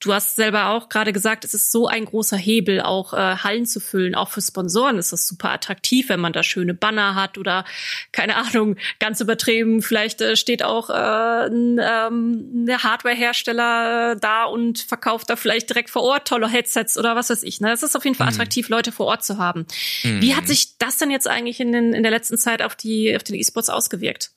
[0.07, 3.67] du hast selber auch gerade gesagt, es ist so ein großer Hebel, auch äh, Hallen
[3.67, 4.15] zu füllen.
[4.15, 7.65] Auch für Sponsoren ist das super attraktiv, wenn man da schöne Banner hat oder
[8.13, 9.83] keine Ahnung, ganz übertrieben.
[9.83, 15.91] Vielleicht äh, steht auch äh, ein ähm, Hardware-Hersteller äh, da und verkauft da vielleicht direkt
[15.91, 17.61] vor Ort tolle Headsets oder was weiß ich.
[17.61, 17.73] Ne?
[17.73, 18.35] Es ist auf jeden Fall mhm.
[18.35, 19.67] attraktiv, Leute vor Ort zu haben.
[20.05, 20.23] Mhm.
[20.23, 23.15] Wie hat sich das denn jetzt eigentlich in, den, in der letzten Zeit auf die
[23.17, 24.31] auf den E-Sports ausgewirkt?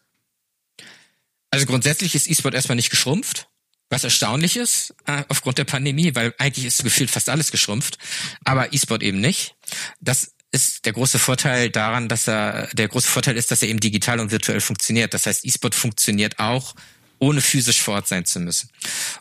[1.51, 3.48] Also grundsätzlich ist E-Sport erstmal nicht geschrumpft.
[3.89, 7.97] Was erstaunlich ist, äh, aufgrund der Pandemie, weil eigentlich ist gefühlt fast alles geschrumpft,
[8.43, 9.56] aber E-Sport eben nicht.
[9.99, 13.80] Das ist der große Vorteil daran, dass er, der große Vorteil ist, dass er eben
[13.80, 15.13] digital und virtuell funktioniert.
[15.13, 16.75] Das heißt, E-Sport funktioniert auch,
[17.19, 18.69] ohne physisch vor Ort sein zu müssen.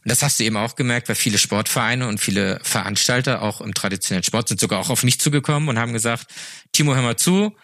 [0.04, 3.74] Und das hast du eben auch gemerkt, weil viele Sportvereine und viele Veranstalter auch im
[3.74, 6.28] traditionellen Sport sind sogar auch auf mich zugekommen und haben gesagt,
[6.72, 7.56] Timo, hör mal zu,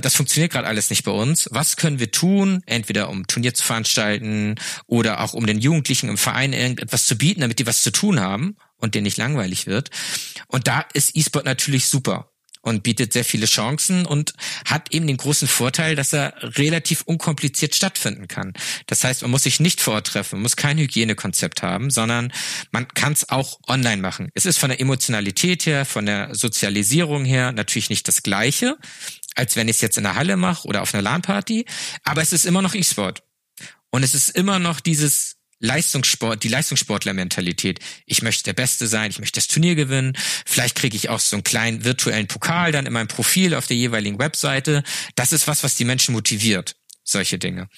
[0.00, 1.48] das funktioniert gerade alles nicht bei uns.
[1.50, 6.18] Was können wir tun, entweder um Turnier zu veranstalten oder auch um den Jugendlichen im
[6.18, 9.90] Verein irgendetwas zu bieten, damit die was zu tun haben und denen nicht langweilig wird.
[10.48, 15.16] Und da ist E-Sport natürlich super und bietet sehr viele Chancen und hat eben den
[15.16, 18.54] großen Vorteil, dass er relativ unkompliziert stattfinden kann.
[18.86, 22.32] Das heißt, man muss sich nicht vortreffen, muss kein Hygienekonzept haben, sondern
[22.70, 24.30] man kann es auch online machen.
[24.34, 28.78] Es ist von der Emotionalität her, von der Sozialisierung her natürlich nicht das Gleiche,
[29.34, 31.66] als wenn ich es jetzt in der Halle mache oder auf einer LAN-Party,
[32.04, 33.22] aber es ist immer noch E-Sport.
[33.90, 37.78] Und es ist immer noch dieses Leistungssport, die Leistungssportler-Mentalität.
[38.04, 40.14] Ich möchte der Beste sein, ich möchte das Turnier gewinnen.
[40.44, 43.76] Vielleicht kriege ich auch so einen kleinen virtuellen Pokal dann in meinem Profil auf der
[43.76, 44.82] jeweiligen Webseite.
[45.14, 46.74] Das ist was, was die Menschen motiviert.
[47.04, 47.68] Solche Dinge.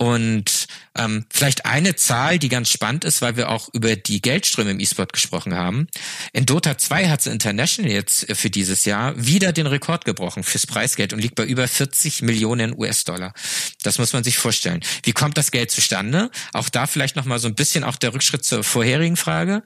[0.00, 4.70] Und ähm, vielleicht eine Zahl, die ganz spannend ist, weil wir auch über die Geldströme
[4.70, 5.88] im E-Sport gesprochen haben.
[6.32, 11.12] In Dota 2 hat International jetzt für dieses Jahr wieder den Rekord gebrochen fürs Preisgeld
[11.12, 13.34] und liegt bei über 40 Millionen US-Dollar.
[13.82, 14.80] Das muss man sich vorstellen.
[15.02, 16.30] Wie kommt das Geld zustande?
[16.54, 19.62] Auch da vielleicht noch mal so ein bisschen auch der Rückschritt zur vorherigen Frage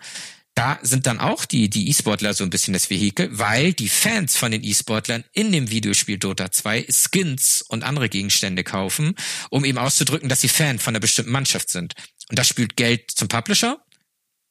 [0.54, 4.36] da sind dann auch die die E-Sportler so ein bisschen das Vehikel, weil die Fans
[4.36, 9.14] von den E-Sportlern in dem Videospiel Dota 2 Skins und andere Gegenstände kaufen,
[9.50, 11.94] um eben auszudrücken, dass sie Fan von einer bestimmten Mannschaft sind.
[12.30, 13.84] Und das spült Geld zum Publisher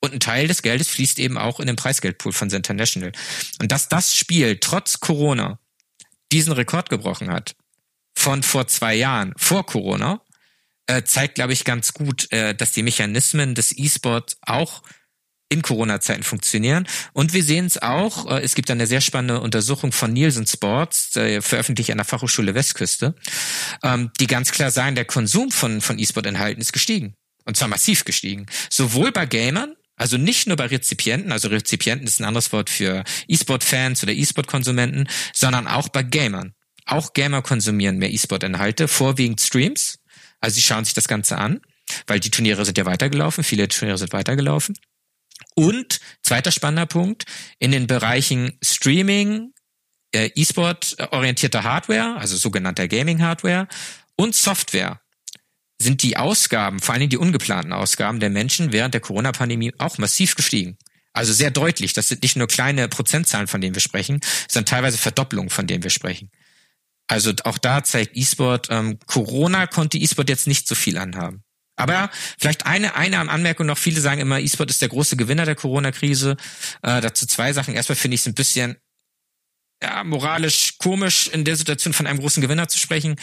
[0.01, 3.13] und ein Teil des Geldes fließt eben auch in den Preisgeldpool von The International.
[3.61, 5.59] Und dass das Spiel trotz Corona
[6.33, 7.55] diesen Rekord gebrochen hat
[8.13, 10.21] von vor zwei Jahren, vor Corona,
[10.87, 14.83] äh, zeigt, glaube ich, ganz gut, äh, dass die Mechanismen des E-Sports auch
[15.49, 16.87] in Corona-Zeiten funktionieren.
[17.13, 21.15] Und wir sehen es auch, äh, es gibt eine sehr spannende Untersuchung von Nielsen Sports,
[21.15, 23.15] äh, veröffentlicht an der Fachhochschule Westküste,
[23.83, 27.15] ähm, die ganz klar sagen, der Konsum von, von E-Sport-Inhalten ist gestiegen.
[27.45, 28.45] Und zwar massiv gestiegen.
[28.69, 33.03] Sowohl bei Gamern, also nicht nur bei Rezipienten, also Rezipienten ist ein anderes Wort für
[33.27, 36.53] E-Sport-Fans oder E-Sport-Konsumenten, sondern auch bei Gamern.
[36.85, 39.99] auch Gamer konsumieren mehr E-Sport-Inhalte, vorwiegend Streams.
[40.41, 41.61] Also sie schauen sich das Ganze an,
[42.07, 44.75] weil die Turniere sind ja weitergelaufen, viele Turniere sind weitergelaufen.
[45.55, 47.25] Und zweiter spannender Punkt,
[47.59, 49.53] in den Bereichen Streaming,
[50.13, 53.67] äh, E-Sport orientierter Hardware, also sogenannter Gaming-Hardware
[54.15, 55.01] und Software
[55.79, 60.35] sind die Ausgaben, vor allem die ungeplanten Ausgaben der Menschen während der Corona-Pandemie auch massiv
[60.35, 60.77] gestiegen.
[61.11, 61.93] Also sehr deutlich.
[61.93, 65.83] Das sind nicht nur kleine Prozentzahlen, von denen wir sprechen, sondern teilweise Verdopplungen, von denen
[65.83, 66.31] wir sprechen.
[67.07, 71.42] Also auch da zeigt E-Sport, ähm, Corona konnte E-Sport jetzt nicht so viel anhaben.
[71.75, 73.77] Aber vielleicht eine, eine Anmerkung noch.
[73.77, 76.37] Viele sagen immer, E-Sport ist der große Gewinner der Corona-Krise.
[76.83, 77.73] Äh, dazu zwei Sachen.
[77.73, 78.77] Erstmal finde ich es ein bisschen
[79.81, 83.15] ja, moralisch komisch, in der Situation von einem großen Gewinner zu sprechen.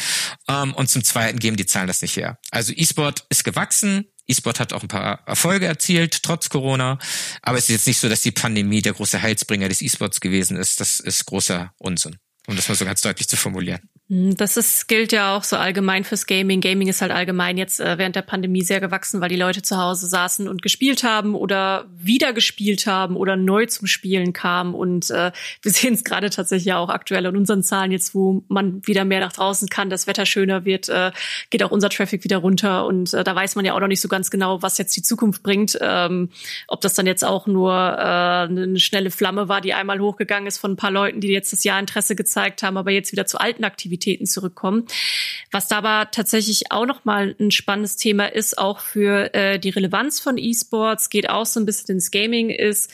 [0.49, 2.39] Ähm, und zum Zweiten geben die Zahlen das nicht her.
[2.51, 4.05] Also E-Sport ist gewachsen.
[4.27, 6.99] E-Sport hat auch ein paar Erfolge erzielt, trotz Corona.
[7.43, 10.57] Aber es ist jetzt nicht so, dass die Pandemie der große Heilsbringer des E-Sports gewesen
[10.57, 10.81] ist.
[10.81, 13.81] Das ist großer Unsinn, um das mal so ganz deutlich zu formulieren.
[14.11, 16.61] Hm, das ist, gilt ja auch so allgemein fürs Gaming.
[16.61, 19.79] Gaming ist halt allgemein jetzt äh, während der Pandemie sehr gewachsen, weil die Leute zu
[19.79, 24.75] Hause saßen und gespielt haben oder wieder gespielt haben oder neu zum Spielen kamen.
[24.75, 25.31] Und äh,
[25.63, 29.21] wir sehen es gerade tatsächlich auch aktuell in unseren Zahlen jetzt, wo man wieder mehr
[29.21, 31.13] nach draußen kann, das Wetter schöner wird, äh,
[31.51, 32.87] geht auch unser Traffic wieder runter.
[32.87, 35.03] Und äh, da weiß man ja auch noch nicht so ganz genau, was jetzt die
[35.03, 35.79] Zukunft bringt.
[35.81, 36.31] Ähm,
[36.67, 40.59] ob das dann jetzt auch nur äh, eine schnelle Flamme war, die einmal hochgegangen ist
[40.59, 43.39] von ein paar Leuten, die jetzt das Jahr Interesse gezeigt haben, aber jetzt wieder zu
[43.39, 44.87] alten Aktivitäten Aktivitäten zurückkommen.
[45.51, 49.69] Was da aber tatsächlich auch noch mal ein spannendes Thema ist, auch für äh, die
[49.69, 52.91] Relevanz von E-Sports, geht auch so ein bisschen ins Gaming, ist,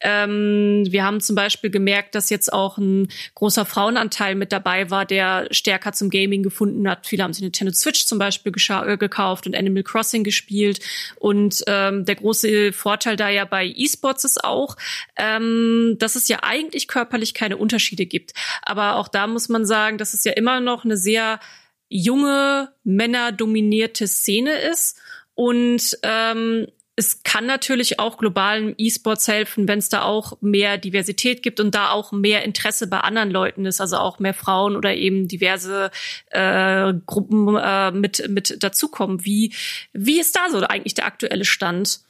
[0.00, 5.04] ähm, wir haben zum Beispiel gemerkt, dass jetzt auch ein großer Frauenanteil mit dabei war,
[5.04, 7.06] der stärker zum Gaming gefunden hat.
[7.06, 10.80] Viele haben sich Nintendo Switch zum Beispiel äh, gekauft und Animal Crossing gespielt.
[11.16, 14.76] Und ähm, der große Vorteil da ja bei E-Sports ist auch,
[15.16, 18.34] ähm, dass es ja eigentlich körperlich keine Unterschiede gibt.
[18.62, 21.40] Aber auch da muss man sagen, dass es ja immer noch eine sehr
[21.88, 24.98] junge, männerdominierte Szene ist.
[25.34, 26.66] Und ähm,
[26.98, 31.72] es kann natürlich auch globalen E-Sports helfen, wenn es da auch mehr Diversität gibt und
[31.72, 35.92] da auch mehr Interesse bei anderen Leuten ist, also auch mehr Frauen oder eben diverse
[36.30, 39.24] äh, Gruppen äh, mit mit dazukommen.
[39.24, 39.54] Wie
[39.92, 42.00] wie ist da so eigentlich der aktuelle Stand?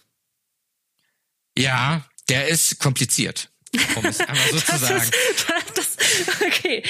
[1.56, 3.50] Ja, der ist kompliziert
[3.96, 5.10] um es einmal so zu sagen.
[6.18, 6.82] Das, okay,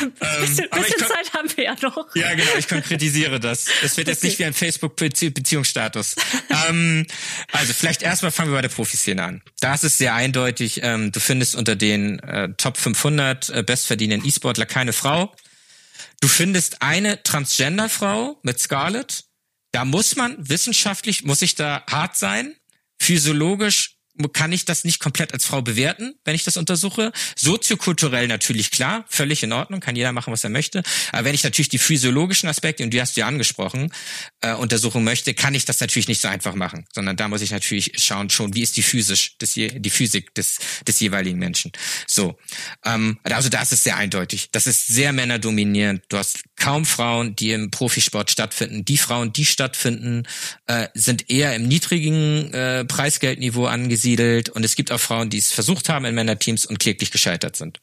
[0.00, 2.14] ähm, bisschen, ähm, bisschen Zeit haben wir ja noch.
[2.14, 3.66] Ja, genau, ich konkretisiere das.
[3.82, 4.26] Das wird jetzt okay.
[4.28, 6.16] nicht wie ein Facebook-Beziehungsstatus.
[6.68, 7.06] ähm,
[7.52, 9.42] also vielleicht erstmal fangen wir bei der Profiszene an.
[9.60, 14.28] Da ist es sehr eindeutig, ähm, du findest unter den äh, Top 500 äh, bestverdienenden
[14.28, 15.34] E-Sportler keine Frau.
[16.20, 19.24] Du findest eine Transgender-Frau mit Scarlett.
[19.72, 22.54] Da muss man wissenschaftlich, muss ich da hart sein,
[22.98, 23.93] physiologisch
[24.32, 27.12] kann ich das nicht komplett als Frau bewerten, wenn ich das untersuche.
[27.36, 30.82] Soziokulturell natürlich klar, völlig in Ordnung, kann jeder machen, was er möchte.
[31.10, 33.92] Aber wenn ich natürlich die physiologischen Aspekte, und die hast du ja angesprochen,
[34.40, 37.50] äh, untersuchen möchte, kann ich das natürlich nicht so einfach machen, sondern da muss ich
[37.50, 41.72] natürlich schauen schon, wie ist die physisch, des, die Physik des, des jeweiligen Menschen.
[42.06, 42.38] So,
[42.84, 44.48] ähm, also da ist es sehr eindeutig.
[44.52, 46.04] Das ist sehr männerdominierend.
[46.08, 48.84] Du hast kaum Frauen, die im Profisport stattfinden.
[48.84, 50.22] Die Frauen, die stattfinden,
[50.66, 55.38] äh, sind eher im niedrigen äh, Preisgeldniveau angesiedelt angesiedelt und es gibt auch Frauen, die
[55.38, 57.80] es versucht haben in Männerteams und kläglich gescheitert sind.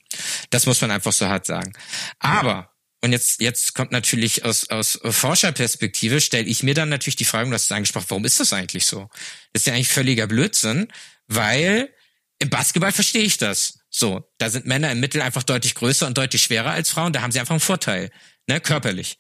[0.50, 1.74] Das muss man einfach so hart sagen.
[2.20, 2.70] Aber
[3.04, 7.52] und jetzt, jetzt kommt natürlich aus, aus Forscherperspektive, stelle ich mir dann natürlich die Frage,
[7.52, 9.10] hast es angesprochen, warum ist das eigentlich so?
[9.54, 10.88] Das ist ja eigentlich völliger Blödsinn,
[11.28, 11.90] weil
[12.38, 13.80] im Basketball verstehe ich das.
[13.90, 17.24] So, da sind Männer im Mittel einfach deutlich größer und deutlich schwerer als Frauen, da
[17.24, 18.12] haben sie einfach einen Vorteil,
[18.48, 19.18] ne, körperlich.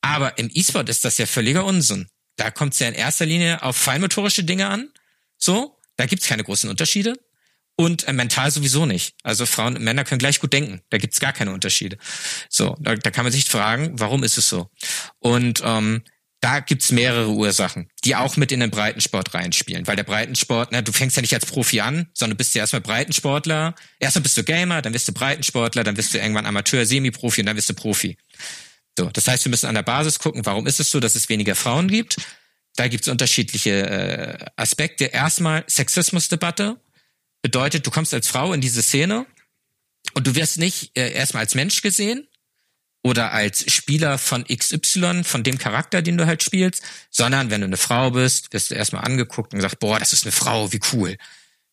[0.00, 2.08] Aber im E-Sport ist das ja völliger Unsinn.
[2.36, 4.90] Da kommt es ja in erster Linie auf feinmotorische Dinge an,
[5.36, 7.14] so, da gibt's keine großen Unterschiede.
[7.76, 9.14] Und äh, mental sowieso nicht.
[9.22, 10.80] Also Frauen und Männer können gleich gut denken.
[10.90, 11.98] Da gibt's gar keine Unterschiede.
[12.48, 14.68] So, da, da kann man sich fragen, warum ist es so?
[15.20, 16.02] Und ähm,
[16.40, 19.86] da gibt's mehrere Ursachen, die auch mit in den Breitensport reinspielen.
[19.86, 22.80] Weil der Breitensport, na, du fängst ja nicht als Profi an, sondern bist ja erstmal
[22.80, 23.74] Breitensportler.
[23.98, 27.46] Erstmal bist du Gamer, dann bist du Breitensportler, dann bist du irgendwann Amateur, Semi-Profi und
[27.46, 28.18] dann bist du Profi.
[28.98, 31.28] So, das heißt, wir müssen an der Basis gucken, warum ist es so, dass es
[31.28, 32.16] weniger Frauen gibt
[32.78, 35.06] da gibt es unterschiedliche äh, Aspekte.
[35.06, 36.80] Erstmal Sexismusdebatte
[37.42, 39.26] bedeutet, du kommst als Frau in diese Szene
[40.14, 42.28] und du wirst nicht äh, erstmal als Mensch gesehen
[43.02, 47.66] oder als Spieler von XY, von dem Charakter, den du halt spielst, sondern wenn du
[47.66, 50.80] eine Frau bist, wirst du erstmal angeguckt und gesagt, boah, das ist eine Frau, wie
[50.92, 51.16] cool.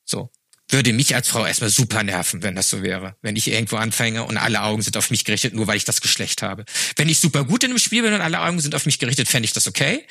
[0.06, 0.32] So
[0.69, 3.15] würde mich als Frau erstmal super nerven, wenn das so wäre.
[3.21, 6.01] Wenn ich irgendwo anfange und alle Augen sind auf mich gerichtet, nur weil ich das
[6.01, 6.65] Geschlecht habe.
[6.95, 9.28] Wenn ich super gut in einem Spiel bin und alle Augen sind auf mich gerichtet,
[9.28, 10.06] fände ich das okay.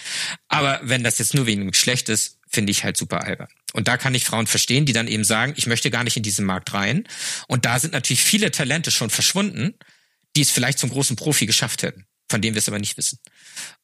[0.48, 3.48] Aber wenn das jetzt nur wegen dem Geschlecht ist, finde ich halt super albern.
[3.72, 6.22] Und da kann ich Frauen verstehen, die dann eben sagen, ich möchte gar nicht in
[6.22, 7.04] diesen Markt rein.
[7.48, 9.74] Und da sind natürlich viele Talente schon verschwunden,
[10.36, 13.18] die es vielleicht zum großen Profi geschafft hätten, von dem wir es aber nicht wissen.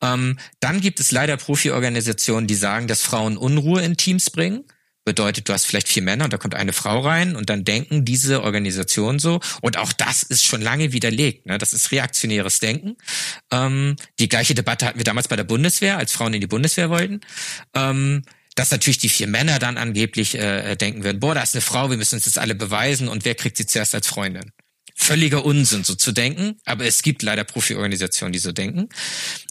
[0.00, 4.64] Ähm, dann gibt es leider Profi-Organisationen, die sagen, dass Frauen Unruhe in Teams bringen.
[5.04, 8.04] Bedeutet, du hast vielleicht vier Männer und da kommt eine Frau rein und dann denken
[8.04, 9.40] diese Organisationen so.
[9.62, 11.46] Und auch das ist schon lange widerlegt.
[11.46, 11.56] Ne?
[11.56, 12.96] Das ist reaktionäres Denken.
[13.50, 16.90] Ähm, die gleiche Debatte hatten wir damals bei der Bundeswehr, als Frauen in die Bundeswehr
[16.90, 17.20] wollten.
[17.74, 18.22] Ähm,
[18.56, 21.88] dass natürlich die vier Männer dann angeblich äh, denken würden, boah, da ist eine Frau,
[21.88, 24.52] wir müssen uns das alle beweisen und wer kriegt sie zuerst als Freundin?
[24.94, 28.90] Völliger Unsinn, so zu denken, aber es gibt leider Profi-Organisationen, die so denken.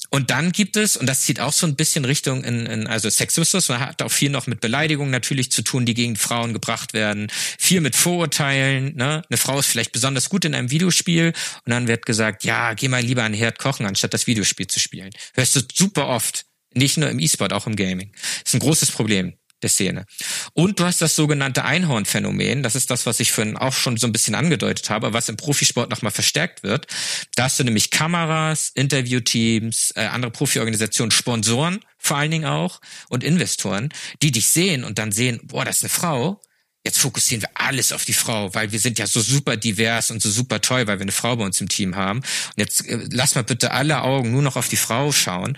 [0.09, 3.09] Und dann gibt es, und das zieht auch so ein bisschen Richtung in, in also
[3.09, 6.93] Sexismus, man hat auch viel noch mit Beleidigungen natürlich zu tun, die gegen Frauen gebracht
[6.93, 9.21] werden, viel mit Vorurteilen, ne?
[9.29, 11.33] Eine Frau ist vielleicht besonders gut in einem Videospiel
[11.65, 14.67] und dann wird gesagt, ja, geh mal lieber an den Herd kochen, anstatt das Videospiel
[14.67, 15.11] zu spielen.
[15.35, 16.45] Hörst du super oft.
[16.73, 18.11] Nicht nur im E-Sport, auch im Gaming.
[18.13, 20.05] Das ist ein großes Problem der Szene.
[20.53, 22.63] Und du hast das sogenannte Einhorn-Phänomen.
[22.63, 25.37] Das ist das, was ich vorhin auch schon so ein bisschen angedeutet habe, was im
[25.37, 26.87] Profisport nochmal verstärkt wird.
[27.35, 32.79] Da hast du nämlich Kameras, Interviewteams, äh, andere Profiorganisationen, Sponsoren vor allen Dingen auch
[33.09, 33.89] und Investoren,
[34.21, 36.41] die dich sehen und dann sehen, boah, das ist eine Frau.
[36.85, 40.21] Jetzt fokussieren wir alles auf die Frau, weil wir sind ja so super divers und
[40.21, 42.19] so super toll, weil wir eine Frau bei uns im Team haben.
[42.19, 45.57] Und jetzt äh, lass mal bitte alle Augen nur noch auf die Frau schauen.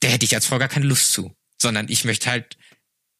[0.00, 2.56] Der hätte ich als Frau gar keine Lust zu, sondern ich möchte halt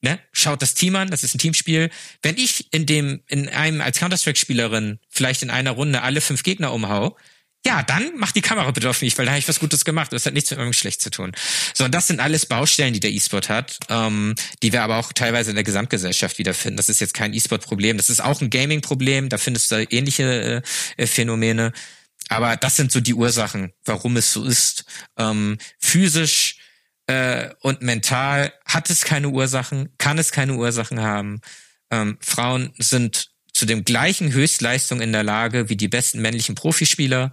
[0.02, 1.90] ne, schaut das Team an, das ist ein Teamspiel.
[2.22, 6.72] Wenn ich in dem, in einem als Counter-Strike-Spielerin vielleicht in einer Runde alle fünf Gegner
[6.72, 7.16] umhau,
[7.64, 10.12] ja, dann macht die Kamera bitte auf mich, weil da habe ich was Gutes gemacht.
[10.12, 11.30] Das hat nichts mit irgendwas schlecht zu tun.
[11.74, 14.34] So, und das sind alles Baustellen, die der E-Sport hat, ähm,
[14.64, 16.76] die wir aber auch teilweise in der Gesamtgesellschaft wiederfinden.
[16.76, 17.98] Das ist jetzt kein E-Sport-Problem.
[17.98, 19.28] Das ist auch ein Gaming-Problem.
[19.28, 20.64] Da findest du ähnliche
[20.96, 21.72] äh, Phänomene.
[22.28, 24.84] Aber das sind so die Ursachen, warum es so ist.
[25.16, 26.56] Ähm, physisch
[27.06, 31.40] äh, und mental hat es keine Ursachen, kann es keine Ursachen haben.
[31.90, 37.32] Ähm, Frauen sind zu dem gleichen Höchstleistung in der Lage wie die besten männlichen Profispieler.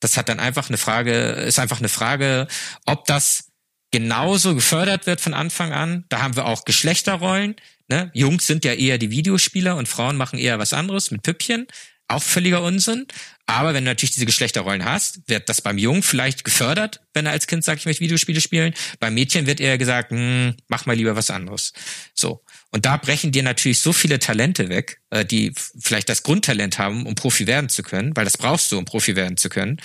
[0.00, 2.48] Das hat dann einfach eine Frage, ist einfach eine Frage,
[2.86, 3.50] ob das
[3.90, 6.04] genauso gefördert wird von Anfang an.
[6.08, 7.56] Da haben wir auch Geschlechterrollen.
[7.88, 8.10] Ne?
[8.14, 11.66] Jungs sind ja eher die Videospieler und Frauen machen eher was anderes mit Püppchen.
[12.08, 13.06] Auch völliger Unsinn.
[13.50, 17.32] Aber wenn du natürlich diese Geschlechterrollen hast, wird das beim Jungen vielleicht gefördert, wenn er
[17.32, 18.74] als Kind sagt, ich möchte Videospiele spielen.
[19.00, 21.72] Beim Mädchen wird eher gesagt, hm, mach mal lieber was anderes.
[22.14, 22.44] So.
[22.70, 27.06] Und da brechen dir natürlich so viele Talente weg, äh, die vielleicht das Grundtalent haben,
[27.06, 29.80] um Profi werden zu können, weil das brauchst du, um Profi werden zu können,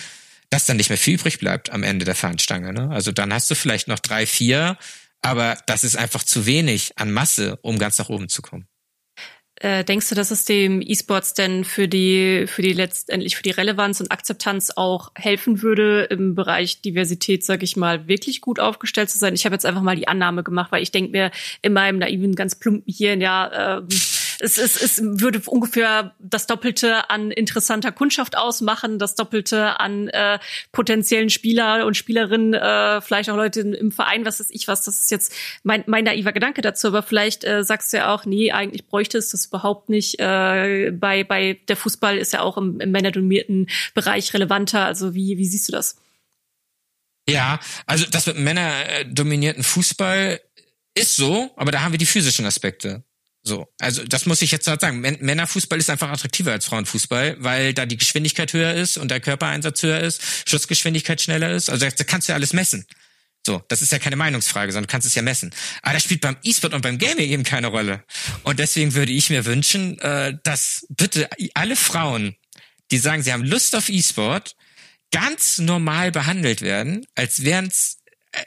[0.51, 2.72] dass dann nicht mehr viel übrig bleibt am Ende der Fahnenstange.
[2.72, 2.91] Ne?
[2.91, 4.78] Also dann hast du vielleicht noch drei, vier,
[5.24, 8.68] aber das ist einfach zu wenig an Masse, um ganz nach oben zu kommen.
[9.66, 13.49] Äh, denkst du, dass es dem E-Sports denn für die, für die letztendlich für die
[13.49, 19.09] Relevanz und Akzeptanz auch helfen würde, im Bereich Diversität, sag ich mal, wirklich gut aufgestellt
[19.09, 19.34] zu sein?
[19.34, 21.32] Ich habe jetzt einfach mal die Annahme gemacht, weil ich denke mir
[21.63, 23.82] in meinem naiven, ganz plumpen Hirn, ja, äh,
[24.40, 30.40] es, es, es würde ungefähr das Doppelte an interessanter Kundschaft ausmachen, das Doppelte an äh,
[30.72, 34.84] potenziellen Spieler und Spielerinnen, äh, vielleicht auch Leute im Verein, was ist ich was.
[34.84, 35.34] Das ist jetzt
[35.64, 39.18] mein, mein naiver Gedanke dazu, aber vielleicht äh, sagst du ja auch, nee, eigentlich bräuchte
[39.18, 40.20] es das überhaupt nicht.
[40.20, 44.86] Äh, bei, bei der Fußball ist ja auch im, im männerdominierten Bereich relevanter.
[44.86, 45.98] Also wie, wie siehst du das?
[47.28, 50.40] Ja, also das mit männerdominierten Fußball
[50.94, 53.04] ist so, aber da haben wir die physischen Aspekte.
[53.48, 55.02] So, also das muss ich jetzt halt sagen.
[55.02, 59.84] Männerfußball ist einfach attraktiver als Frauenfußball, weil da die Geschwindigkeit höher ist und der Körpereinsatz
[59.84, 60.20] höher ist,
[60.50, 61.70] Schussgeschwindigkeit schneller ist.
[61.70, 62.88] Also da kannst du ja alles messen.
[63.46, 65.54] So, das ist ja keine Meinungsfrage, sondern du kannst es ja messen.
[65.84, 68.04] Aber das spielt beim E-Sport und beim Gaming eben keine Rolle.
[68.41, 72.36] Und deswegen würde ich mir wünschen, äh, dass bitte alle Frauen,
[72.89, 74.56] die sagen, sie haben Lust auf E-Sport,
[75.12, 77.98] ganz normal behandelt werden, als wären's,
[78.32, 78.41] äh,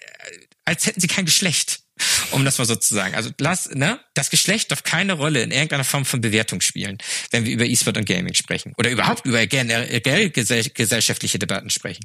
[0.64, 1.82] als hätten sie kein Geschlecht
[2.30, 3.14] um das mal so zu sagen.
[3.14, 6.98] Also lass, ne, das Geschlecht darf keine Rolle in irgendeiner Form von Bewertung spielen,
[7.30, 12.04] wenn wir über E-Sport und Gaming sprechen oder überhaupt über generell gesellschaftliche Debatten sprechen.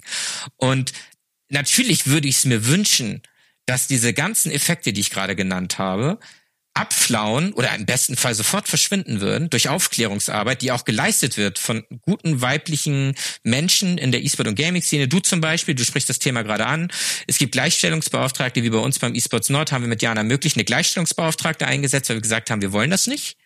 [0.57, 0.93] Und
[1.49, 3.21] natürlich würde ich es mir wünschen,
[3.65, 6.19] dass diese ganzen Effekte, die ich gerade genannt habe,
[6.73, 11.83] abflauen oder im besten Fall sofort verschwinden würden durch Aufklärungsarbeit, die auch geleistet wird von
[12.01, 15.07] guten weiblichen Menschen in der E-Sport- und Gaming-Szene.
[15.07, 16.91] Du zum Beispiel, du sprichst das Thema gerade an.
[17.27, 20.63] Es gibt Gleichstellungsbeauftragte, wie bei uns beim E-Sports Nord haben wir mit Jana möglich eine
[20.63, 23.37] Gleichstellungsbeauftragte eingesetzt, weil wir gesagt haben, wir wollen das nicht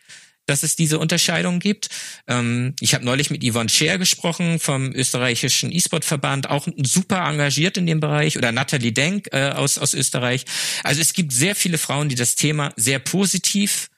[0.47, 1.89] dass es diese Unterscheidung gibt.
[2.27, 7.85] Ähm, ich habe neulich mit Yvonne Scher gesprochen vom österreichischen E-Sport-Verband, auch super engagiert in
[7.85, 10.45] dem Bereich, oder Nathalie Denk äh, aus, aus Österreich.
[10.83, 13.89] Also es gibt sehr viele Frauen, die das Thema sehr positiv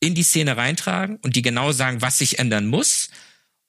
[0.00, 3.10] in die Szene reintragen und die genau sagen, was sich ändern muss.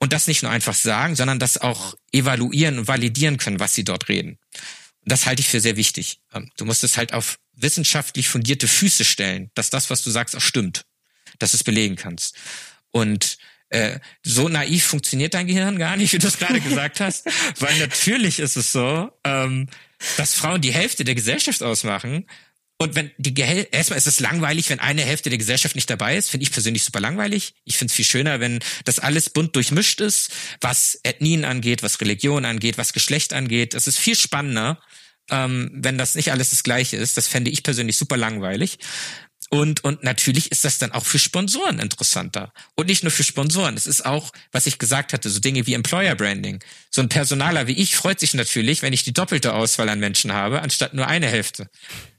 [0.01, 3.83] Und das nicht nur einfach sagen, sondern das auch evaluieren und validieren können, was sie
[3.83, 4.37] dort reden.
[5.01, 6.19] Und das halte ich für sehr wichtig.
[6.33, 10.37] Ähm, du musst es halt auf wissenschaftlich fundierte Füße stellen, dass das, was du sagst,
[10.37, 10.85] auch stimmt
[11.39, 12.35] dass du es belegen kannst.
[12.91, 13.37] Und
[13.69, 17.25] äh, so naiv funktioniert dein Gehirn gar nicht, wie du es gerade gesagt hast.
[17.59, 19.67] Weil natürlich ist es so, ähm,
[20.17, 22.25] dass Frauen die Hälfte der Gesellschaft ausmachen.
[22.81, 26.15] Und wenn die Gehäl erstmal ist es langweilig, wenn eine Hälfte der Gesellschaft nicht dabei
[26.15, 27.53] ist, finde ich persönlich super langweilig.
[27.65, 30.31] Ich finde es viel schöner, wenn das alles bunt durchmischt ist,
[30.61, 33.73] was Ethnien angeht, was Religion angeht, was Geschlecht angeht.
[33.73, 34.81] Das ist viel spannender,
[35.29, 37.17] ähm, wenn das nicht alles das Gleiche ist.
[37.17, 38.79] Das fände ich persönlich super langweilig.
[39.49, 42.53] Und, und natürlich ist das dann auch für Sponsoren interessanter.
[42.75, 43.75] Und nicht nur für Sponsoren.
[43.75, 46.63] Es ist auch, was ich gesagt hatte, so Dinge wie Employer Branding.
[46.91, 50.33] So ein Personaler wie ich freut sich natürlich, wenn ich die doppelte Auswahl an Menschen
[50.33, 51.67] habe, anstatt nur eine Hälfte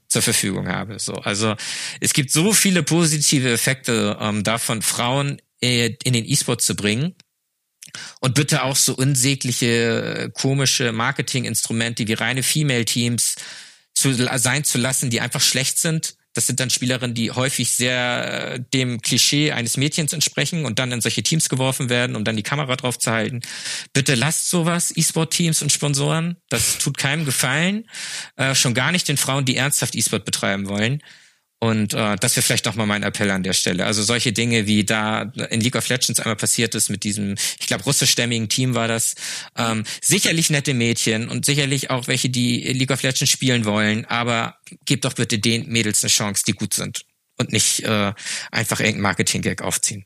[0.09, 0.99] zur Verfügung habe.
[0.99, 1.55] So, also
[2.01, 7.15] es gibt so viele positive Effekte ähm, davon, Frauen äh, in den E-Sport zu bringen.
[8.19, 13.35] Und bitte auch so unsägliche, komische Marketinginstrumente wie reine Female-Teams
[13.93, 18.53] zu, sein zu lassen, die einfach schlecht sind das sind dann Spielerinnen, die häufig sehr
[18.53, 22.37] äh, dem Klischee eines Mädchens entsprechen und dann in solche Teams geworfen werden, um dann
[22.37, 23.41] die Kamera drauf zu halten.
[23.93, 26.37] Bitte lasst sowas, E-Sport-Teams und Sponsoren.
[26.49, 27.89] Das tut keinem Gefallen.
[28.37, 31.01] Äh, schon gar nicht den Frauen, die ernsthaft E-Sport betreiben wollen.
[31.63, 33.85] Und äh, das wäre vielleicht nochmal mein Appell an der Stelle.
[33.85, 37.67] Also solche Dinge, wie da in League of Legends einmal passiert ist mit diesem, ich
[37.67, 39.13] glaube, russischstämmigen Team war das.
[39.55, 44.57] Ähm, sicherlich nette Mädchen und sicherlich auch welche, die League of Legends spielen wollen, aber
[44.85, 47.05] gebt doch bitte den Mädels eine Chance, die gut sind
[47.37, 48.11] und nicht äh,
[48.49, 50.05] einfach irgendein Marketing-Gag aufziehen.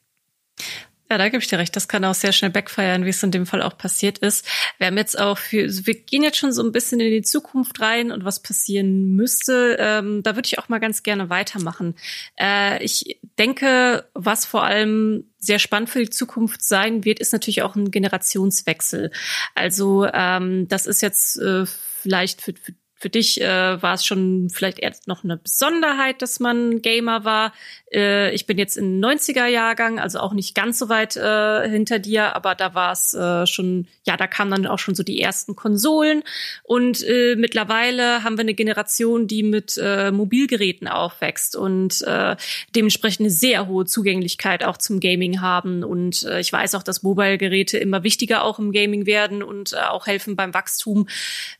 [1.09, 1.75] Ja, da gebe ich dir recht.
[1.75, 4.47] Das kann auch sehr schnell backfeiern, wie es in dem Fall auch passiert ist.
[4.79, 7.21] Wir haben jetzt auch für, also wir gehen jetzt schon so ein bisschen in die
[7.21, 9.77] Zukunft rein und was passieren müsste.
[9.79, 11.95] Ähm, da würde ich auch mal ganz gerne weitermachen.
[12.39, 17.61] Äh, ich denke, was vor allem sehr spannend für die Zukunft sein wird, ist natürlich
[17.61, 19.11] auch ein Generationswechsel.
[19.53, 22.73] Also ähm, das ist jetzt äh, vielleicht für, für
[23.05, 27.53] für dich äh, war es schon vielleicht erst noch eine Besonderheit, dass man Gamer war.
[27.93, 31.99] Äh, ich bin jetzt in 90er Jahrgang, also auch nicht ganz so weit äh, hinter
[31.99, 35.21] dir, aber da war es äh, schon, ja, da kamen dann auch schon so die
[35.21, 36.23] ersten Konsolen
[36.63, 42.35] und äh, mittlerweile haben wir eine Generation, die mit äh, Mobilgeräten aufwächst und äh,
[42.75, 47.03] dementsprechend eine sehr hohe Zugänglichkeit auch zum Gaming haben und äh, ich weiß auch, dass
[47.03, 51.07] Mobile-Geräte immer wichtiger auch im Gaming werden und äh, auch helfen beim Wachstum.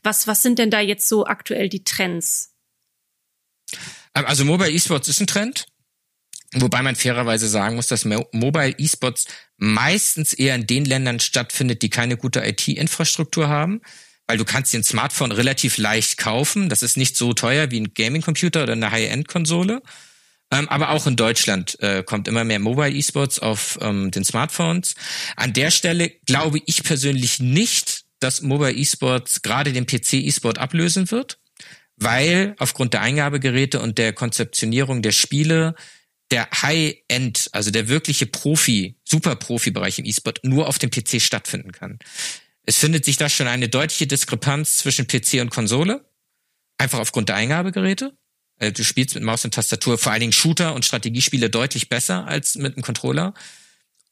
[0.02, 2.54] Was was sind denn da jetzt so aktuell die Trends?
[4.14, 5.68] Also Mobile Esports ist ein Trend.
[6.54, 9.26] Wobei man fairerweise sagen muss, dass Mobile Esports
[9.58, 13.82] meistens eher in den Ländern stattfindet, die keine gute IT-Infrastruktur haben.
[14.28, 16.70] Weil du kannst dir ein Smartphone relativ leicht kaufen.
[16.70, 19.82] Das ist nicht so teuer wie ein Gaming-Computer oder eine High-End-Konsole.
[20.52, 24.96] Ähm, aber auch in Deutschland äh, kommt immer mehr Mobile Esports auf ähm, den Smartphones.
[25.36, 27.95] An der Stelle glaube ich persönlich nicht,
[28.26, 31.38] dass Mobile Esports gerade den PC Esport ablösen wird,
[31.96, 35.76] weil aufgrund der Eingabegeräte und der Konzeptionierung der Spiele
[36.32, 42.00] der High-End, also der wirkliche Profi, Super-Profi-Bereich im E-Sport nur auf dem PC stattfinden kann.
[42.66, 46.04] Es findet sich da schon eine deutliche Diskrepanz zwischen PC und Konsole,
[46.80, 48.18] einfach aufgrund der Eingabegeräte.
[48.58, 52.26] Äh, du spielst mit Maus und Tastatur vor allen Dingen Shooter und Strategiespiele deutlich besser
[52.26, 53.36] als mit einem Controller.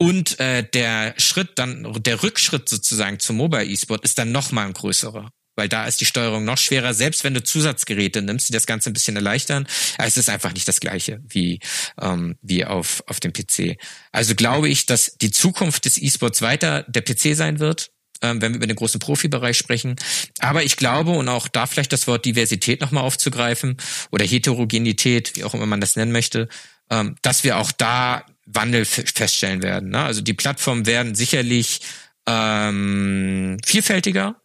[0.04, 4.66] Und äh, der Schritt dann, der Rückschritt sozusagen zum Mobile E-Sport ist dann noch mal
[4.66, 6.96] ein größerer weil da ist die Steuerung noch schwerer.
[6.96, 9.68] Selbst wenn du Zusatzgeräte nimmst, die das Ganze ein bisschen erleichtern,
[10.00, 11.60] es ist einfach nicht das gleiche wie
[12.02, 13.78] ähm, wie auf auf dem PC.
[14.12, 17.92] Also glaube ich, dass die Zukunft des E-Sports weiter der PC sein wird,
[18.24, 19.96] ähm, wenn wir über den großen Profibereich sprechen.
[20.40, 23.78] Aber ich glaube und auch da vielleicht das Wort Diversität nochmal aufzugreifen
[24.10, 26.50] oder Heterogenität, wie auch immer man das nennen möchte,
[26.90, 29.90] ähm, dass wir auch da Wandel feststellen werden.
[29.90, 30.04] Ne?
[30.04, 31.82] Also die Plattformen werden sicherlich
[32.28, 34.42] ähm, vielfältiger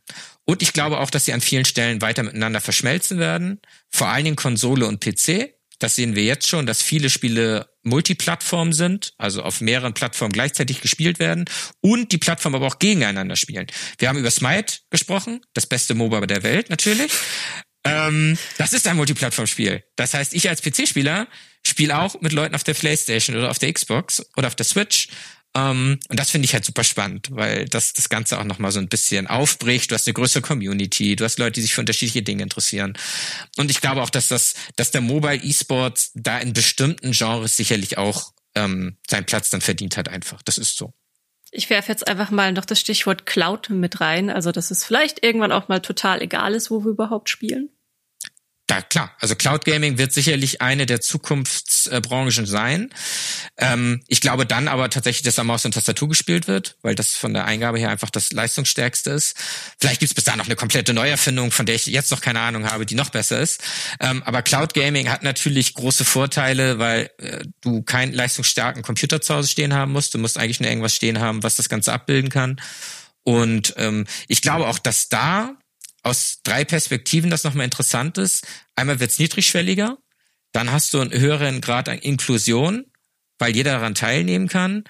[0.49, 3.61] und ich glaube auch, dass sie an vielen Stellen weiter miteinander verschmelzen werden.
[3.90, 5.55] Vor allen Dingen Konsole und PC.
[5.78, 10.80] Das sehen wir jetzt schon, dass viele Spiele Multiplattform sind, also auf mehreren Plattformen gleichzeitig
[10.80, 11.44] gespielt werden
[11.80, 13.66] und die Plattformen aber auch gegeneinander spielen.
[13.99, 17.12] Wir haben über Smite gesprochen, das beste MOBA der Welt natürlich.
[17.85, 19.85] Ähm, das ist ein Multiplattformspiel.
[19.97, 21.29] Das heißt, ich als PC-Spieler
[21.64, 25.09] spiele auch mit Leuten auf der PlayStation oder auf der Xbox oder auf der Switch
[25.55, 28.79] ähm, und das finde ich halt super spannend, weil das das Ganze auch nochmal so
[28.79, 29.91] ein bisschen aufbricht.
[29.91, 32.97] Du hast eine größere Community, du hast Leute, die sich für unterschiedliche Dinge interessieren.
[33.57, 37.99] Und ich glaube auch, dass das, dass der Mobile E-Sports da in bestimmten Genres sicherlich
[37.99, 40.43] auch ähm, seinen Platz dann verdient hat einfach.
[40.43, 40.93] Das ist so.
[41.51, 45.24] Ich werfe jetzt einfach mal noch das Stichwort Cloud mit rein, also dass es vielleicht
[45.24, 47.70] irgendwann auch mal total egal ist, wo wir überhaupt spielen.
[48.68, 52.90] Da klar, also Cloud Gaming wird sicherlich eine der Zukunftsbranchen sein.
[53.56, 57.16] Ähm, ich glaube dann aber tatsächlich, dass am Maus und Tastatur gespielt wird, weil das
[57.16, 59.36] von der Eingabe her einfach das leistungsstärkste ist.
[59.80, 62.70] Vielleicht gibt's bis da noch eine komplette Neuerfindung, von der ich jetzt noch keine Ahnung
[62.70, 63.62] habe, die noch besser ist.
[64.00, 69.34] Ähm, aber Cloud Gaming hat natürlich große Vorteile, weil äh, du keinen leistungsstarken Computer zu
[69.34, 70.12] Hause stehen haben musst.
[70.12, 72.60] Du musst eigentlich nur irgendwas stehen haben, was das Ganze abbilden kann.
[73.24, 75.56] Und ähm, ich glaube auch, dass da
[76.03, 78.46] aus drei Perspektiven das nochmal interessant ist.
[78.76, 79.99] Einmal wird es niedrigschwelliger,
[80.53, 82.86] dann hast du einen höheren Grad an Inklusion,
[83.38, 84.84] weil jeder daran teilnehmen kann.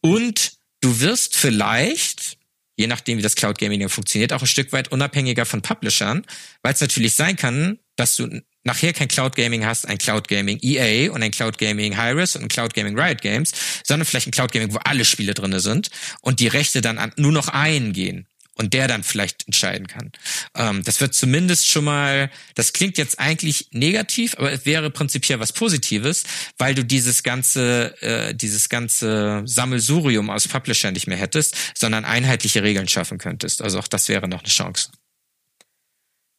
[0.00, 2.38] Und du wirst vielleicht,
[2.76, 6.24] je nachdem wie das Cloud Gaming funktioniert, auch ein Stück weit unabhängiger von Publishern,
[6.62, 10.58] weil es natürlich sein kann, dass du nachher kein Cloud Gaming hast, ein Cloud Gaming
[10.62, 13.52] EA und ein Cloud Gaming Hi-Res und ein Cloud Gaming Riot Games,
[13.84, 15.90] sondern vielleicht ein Cloud Gaming, wo alle Spiele drinne sind
[16.22, 18.26] und die Rechte dann an nur noch einen gehen
[18.56, 20.12] und der dann vielleicht entscheiden kann.
[20.54, 25.40] Ähm, das wird zumindest schon mal, das klingt jetzt eigentlich negativ, aber es wäre prinzipiell
[25.40, 26.24] was Positives,
[26.58, 32.62] weil du dieses ganze, äh, dieses ganze Sammelsurium aus Publisher nicht mehr hättest, sondern einheitliche
[32.62, 33.62] Regeln schaffen könntest.
[33.62, 34.90] Also auch das wäre noch eine Chance.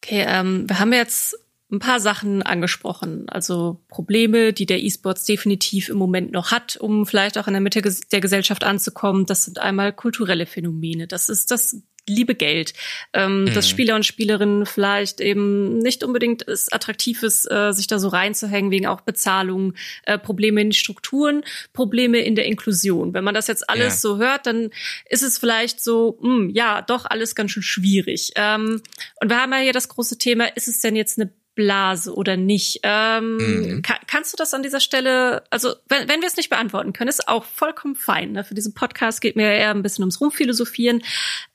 [0.04, 1.36] Okay, ähm, wir haben jetzt
[1.72, 3.28] ein paar Sachen angesprochen.
[3.28, 7.62] Also Probleme, die der E-Sports definitiv im Moment noch hat, um vielleicht auch in der
[7.62, 9.26] Mitte der Gesellschaft anzukommen.
[9.26, 11.08] Das sind einmal kulturelle Phänomene.
[11.08, 12.74] Das ist das liebe Geld,
[13.14, 13.54] ähm, mhm.
[13.54, 18.10] dass Spieler und Spielerinnen vielleicht eben nicht unbedingt es attraktiv ist, äh, sich da so
[18.10, 21.44] reinzuhängen, wegen auch Bezahlung, äh, Probleme in den Strukturen,
[21.74, 23.14] Probleme in der Inklusion.
[23.14, 24.00] Wenn man das jetzt alles ja.
[24.00, 24.70] so hört, dann
[25.10, 28.32] ist es vielleicht so, mh, hm, ja, doch alles ganz schön schwierig.
[28.36, 28.82] Ähm,
[29.22, 32.38] und wir haben ja hier das große Thema, ist es denn jetzt eine Blase oder
[32.38, 32.82] nicht.
[32.84, 33.82] Ähm, mhm.
[33.82, 37.10] kann, kannst du das an dieser Stelle, also wenn, wenn wir es nicht beantworten können,
[37.10, 38.34] ist auch vollkommen fein.
[38.34, 38.44] Ne?
[38.44, 40.98] Für diesen Podcast geht mir eher ein bisschen ums Rumphilosophieren.
[40.98, 41.04] Mhm.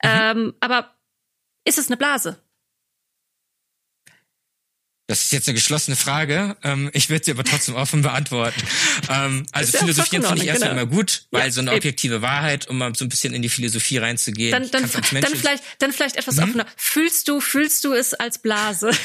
[0.03, 0.93] Ähm, aber
[1.63, 2.41] ist es eine Blase?
[5.11, 6.55] Das ist jetzt eine geschlossene Frage.
[6.63, 8.61] Ähm, ich würde sie aber trotzdem offen beantworten.
[9.09, 10.83] Ähm, also philosophieren finde ich erstmal genau.
[10.83, 12.23] immer gut, weil ja, so eine objektive eben.
[12.23, 14.53] Wahrheit, um mal so ein bisschen in die Philosophie reinzugehen.
[14.53, 16.43] Dann, dann, dann vielleicht, dann vielleicht etwas mhm.
[16.43, 16.65] offener.
[16.77, 18.91] Fühlst du, fühlst du es als Blase?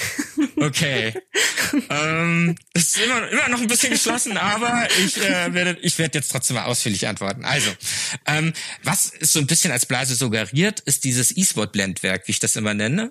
[0.59, 1.13] Okay.
[1.91, 6.31] ähm, ist immer, immer noch ein bisschen geschlossen, aber ich äh, werde, ich werde jetzt
[6.31, 7.45] trotzdem mal ausführlich antworten.
[7.45, 7.71] Also,
[8.27, 12.57] ähm, was ist so ein bisschen als Blase suggeriert, ist dieses E-Sport-Blendwerk, wie ich das
[12.57, 13.11] immer nenne.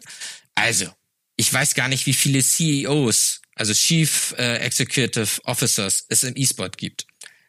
[0.56, 0.88] Also,
[1.36, 6.78] ich weiß gar nicht, wie viele CEOs, also Chief äh, Executive Officers, es im E-Sport
[6.78, 7.06] gibt.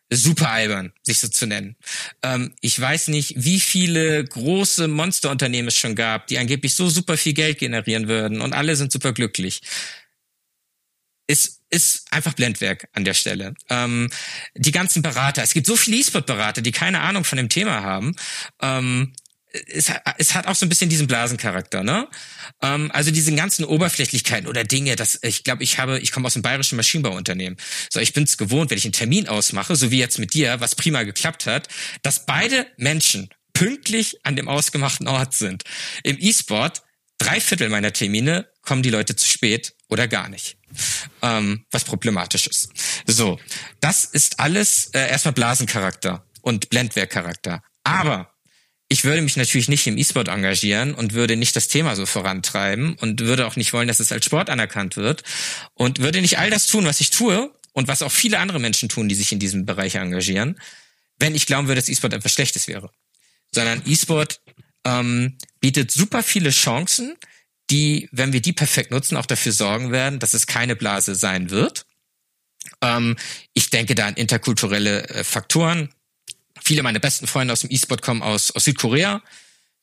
[0.09, 1.77] Super albern, sich so zu nennen.
[2.23, 7.17] Ähm, ich weiß nicht, wie viele große Monsterunternehmen es schon gab, die angeblich so super
[7.17, 9.63] viel Geld generieren würden und alle sind super glücklich.
[11.27, 13.55] Es ist einfach Blendwerk an der Stelle.
[13.69, 14.09] Ähm,
[14.55, 18.15] die ganzen Berater, es gibt so viele E-Sport-Berater, die keine Ahnung von dem Thema haben.
[18.63, 19.13] Ähm,
[19.69, 22.09] es, es hat auch so ein bisschen diesen Blasencharakter, ne?
[22.63, 26.37] Ähm, also diese ganzen Oberflächlichkeiten oder Dinge, das ich glaube, ich habe, ich komme aus
[26.37, 27.59] einem bayerischen Maschinenbauunternehmen.
[27.91, 30.61] So, ich bin es gewohnt, wenn ich einen Termin ausmache, so wie jetzt mit dir,
[30.61, 31.69] was prima geklappt hat,
[32.03, 35.65] dass beide Menschen pünktlich an dem ausgemachten Ort sind.
[36.03, 36.83] Im E-Sport
[37.19, 40.59] drei Viertel meiner Termine kommen die Leute zu spät oder gar nicht.
[41.23, 42.71] Ähm, was problematisch ist.
[43.07, 43.39] So,
[43.81, 47.63] das ist alles äh, erstmal Blasencharakter und Blendwerkcharakter.
[47.85, 48.36] Aber
[48.89, 52.95] ich würde mich natürlich nicht im E-Sport engagieren und würde nicht das Thema so vorantreiben
[52.95, 55.25] und würde auch nicht wollen, dass es als Sport anerkannt wird
[55.75, 58.89] und würde nicht all das tun, was ich tue und was auch viele andere Menschen
[58.89, 60.61] tun, die sich in diesem Bereich engagieren,
[61.19, 62.91] wenn ich glauben würde, dass E-Sport etwas Schlechtes wäre.
[63.53, 64.41] Sondern E-Sport
[64.85, 67.17] ähm, bietet super viele Chancen,
[67.71, 71.51] die, wenn wir die perfekt nutzen, auch dafür sorgen werden, dass es keine Blase sein
[71.51, 71.87] wird.
[72.81, 73.17] Ähm,
[73.53, 75.91] ich denke da an interkulturelle äh, Faktoren,
[76.67, 79.23] viele meiner besten Freunde aus dem E-Sport kommen aus, aus Südkorea.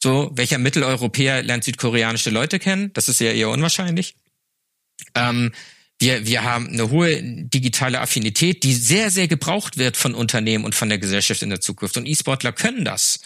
[0.02, 2.92] So, welcher Mitteleuropäer lernt südkoreanische Leute kennen?
[2.94, 4.16] Das ist ja eher unwahrscheinlich.
[5.16, 5.54] Ähm,
[6.00, 10.76] wir, wir haben eine hohe digitale Affinität, die sehr, sehr gebraucht wird von Unternehmen und
[10.76, 11.96] von der Gesellschaft in der Zukunft.
[11.96, 13.22] Und E-Sportler können das.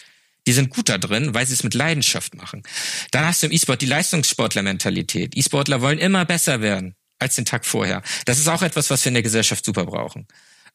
[0.46, 2.62] Die sind gut da drin, weil sie es mit Leidenschaft machen.
[3.10, 5.36] Dann hast du im E-Sport die Leistungssportler-Mentalität.
[5.36, 8.04] E-Sportler wollen immer besser werden als den Tag vorher.
[8.26, 10.28] Das ist auch etwas, was wir in der Gesellschaft super brauchen.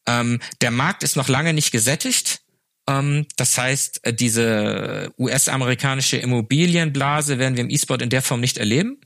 [0.06, 2.41] Ähm, der Markt ist noch lange nicht gesättigt.
[2.88, 8.58] Ähm, das heißt, äh, diese US-amerikanische Immobilienblase werden wir im E-Sport in der Form nicht
[8.58, 9.00] erleben.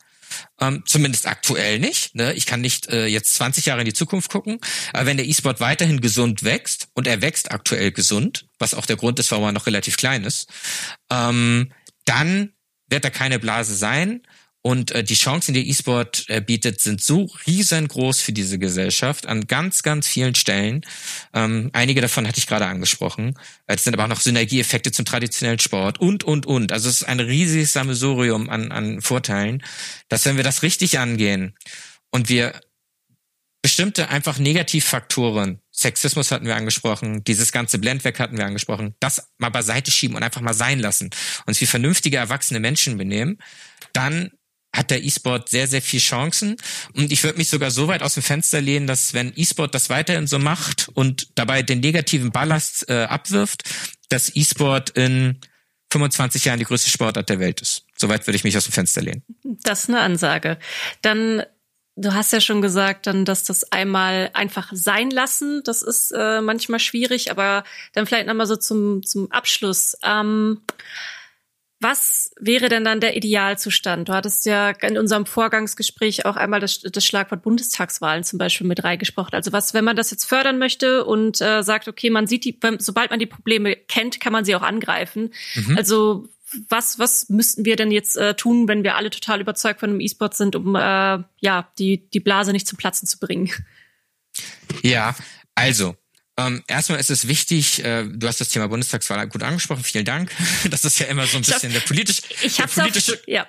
[0.61, 2.15] Ähm, zumindest aktuell nicht.
[2.15, 2.33] Ne?
[2.35, 4.59] Ich kann nicht äh, jetzt 20 Jahre in die Zukunft gucken.
[4.93, 8.97] Aber wenn der E-Sport weiterhin gesund wächst, und er wächst aktuell gesund, was auch der
[8.97, 10.49] Grund ist, warum er noch relativ klein ist,
[11.11, 11.73] ähm,
[12.05, 12.53] dann
[12.89, 14.23] wird da keine Blase sein.
[14.67, 19.47] Und äh, die Chancen, die E-Sport äh, bietet, sind so riesengroß für diese Gesellschaft an
[19.47, 20.85] ganz, ganz vielen Stellen.
[21.33, 23.39] Ähm, einige davon hatte ich gerade angesprochen.
[23.69, 26.73] Es sind aber auch noch Synergieeffekte zum traditionellen Sport und, und, und.
[26.73, 29.63] Also es ist ein riesiges Sammelsurium an, an Vorteilen,
[30.09, 31.55] dass wenn wir das richtig angehen
[32.11, 32.61] und wir
[33.63, 39.51] bestimmte einfach Negativfaktoren, Sexismus hatten wir angesprochen, dieses ganze Blendwerk hatten wir angesprochen, das mal
[39.51, 41.11] beiseite schieben und einfach mal sein lassen,
[41.47, 43.39] uns wie vernünftige erwachsene Menschen benehmen,
[43.93, 44.33] dann
[44.77, 46.57] hat der E-Sport sehr, sehr viel Chancen.
[46.95, 49.91] Und ich würde mich sogar so weit aus dem Fenster lehnen, dass wenn E-Sport das
[49.91, 53.63] weiterhin so macht und dabei den negativen Ballast äh, abwirft,
[54.09, 55.39] dass E-Sport in
[55.93, 57.85] 25 Jahren die größte Sportart der Welt ist.
[57.97, 59.23] Soweit würde ich mich aus dem Fenster lehnen.
[59.43, 60.59] Das ist eine Ansage.
[61.03, 61.43] Dann
[61.99, 66.43] Du hast ja schon gesagt, dann, dass das einmal einfach sein lassen, das ist äh,
[66.43, 67.65] manchmal schwierig, aber
[67.95, 69.97] dann vielleicht nochmal so zum, zum Abschluss.
[70.05, 70.61] Ähm,
[71.79, 74.09] was wäre denn dann der Idealzustand?
[74.09, 78.83] Du hattest ja in unserem Vorgangsgespräch auch einmal das, das Schlagwort Bundestagswahlen zum Beispiel mit
[78.83, 79.35] reingesprochen.
[79.35, 82.59] Also was, wenn man das jetzt fördern möchte und äh, sagt, okay, man sieht die,
[82.79, 85.35] sobald man die Probleme kennt, kann man sie auch angreifen.
[85.55, 85.77] Mhm.
[85.77, 86.29] Also
[86.69, 90.01] was, was müssten wir denn jetzt äh, tun, wenn wir alle total überzeugt von dem
[90.01, 93.51] E-Sport sind, um äh, ja die, die Blase nicht zum Platzen zu bringen?
[94.83, 95.15] Ja,
[95.55, 95.97] also
[96.39, 100.31] ähm, erstmal ist es wichtig, äh, du hast das Thema Bundestagswahl gut angesprochen, vielen Dank.
[100.71, 102.23] Das ist ja immer so ein bisschen hab, der politische.
[102.43, 103.47] Ich habe politische auf, ja,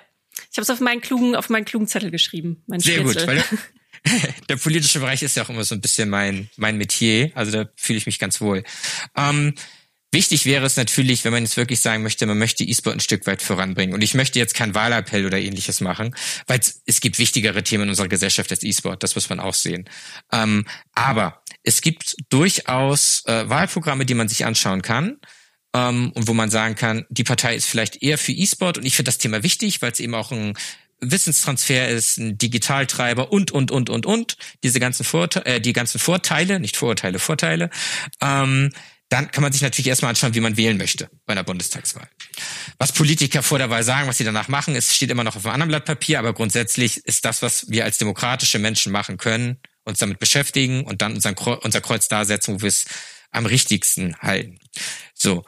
[0.50, 2.62] ich habe es auf meinen klugen, auf meinen klugen Zettel geschrieben.
[2.66, 3.44] Mein Sehr gut, weil
[4.48, 7.68] der politische Bereich ist ja auch immer so ein bisschen mein mein Metier, also da
[7.76, 8.64] fühle ich mich ganz wohl.
[9.16, 9.54] Ähm,
[10.10, 13.26] Wichtig wäre es natürlich, wenn man jetzt wirklich sagen möchte, man möchte E-Sport ein Stück
[13.26, 13.94] weit voranbringen.
[13.94, 16.16] Und ich möchte jetzt keinen Wahlappell oder ähnliches machen,
[16.46, 19.02] weil es gibt wichtigere Themen in unserer Gesellschaft als E-Sport.
[19.02, 19.86] Das muss man auch sehen.
[20.32, 20.64] Ähm,
[20.94, 25.18] aber es gibt durchaus äh, Wahlprogramme, die man sich anschauen kann.
[25.74, 28.78] Ähm, und wo man sagen kann, die Partei ist vielleicht eher für E-Sport.
[28.78, 30.54] Und ich finde das Thema wichtig, weil es eben auch ein
[31.00, 34.36] Wissenstransfer ist, ein Digitaltreiber und, und, und, und, und.
[34.62, 37.68] Diese ganzen Vorteile, äh, die ganzen Vorteile, nicht Vorurteile, Vorteile.
[38.22, 38.70] Ähm,
[39.10, 42.08] dann kann man sich natürlich erstmal anschauen, wie man wählen möchte bei einer Bundestagswahl.
[42.78, 45.44] Was Politiker vor der Wahl sagen, was sie danach machen, es steht immer noch auf
[45.44, 49.58] einem anderen Blatt Papier, aber grundsätzlich ist das, was wir als demokratische Menschen machen können,
[49.88, 52.86] uns damit beschäftigen und dann unser Kreuz, unser Kreuz da setzen, wo wir es
[53.30, 54.58] am richtigsten halten.
[55.14, 55.44] So.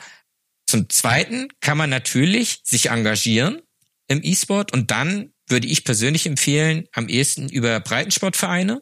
[0.66, 3.60] Zum Zweiten kann man natürlich sich engagieren
[4.06, 8.80] im E-Sport und dann würde ich persönlich empfehlen, am ehesten über Breitensportvereine,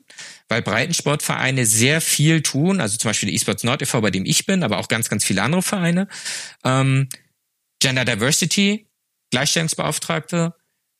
[0.49, 4.45] weil Breitensportvereine sehr viel tun, also zum Beispiel der eSports Nord e.V., bei dem ich
[4.47, 6.09] bin, aber auch ganz, ganz viele andere Vereine.
[6.65, 7.09] Ähm,
[7.81, 8.87] Gender Diversity,
[9.31, 10.55] Gleichstellungsbeauftragte,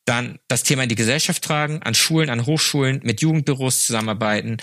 [0.09, 4.59] dann das Thema in die Gesellschaft tragen, an Schulen, an Hochschulen, mit Jugendbüros zusammenarbeiten,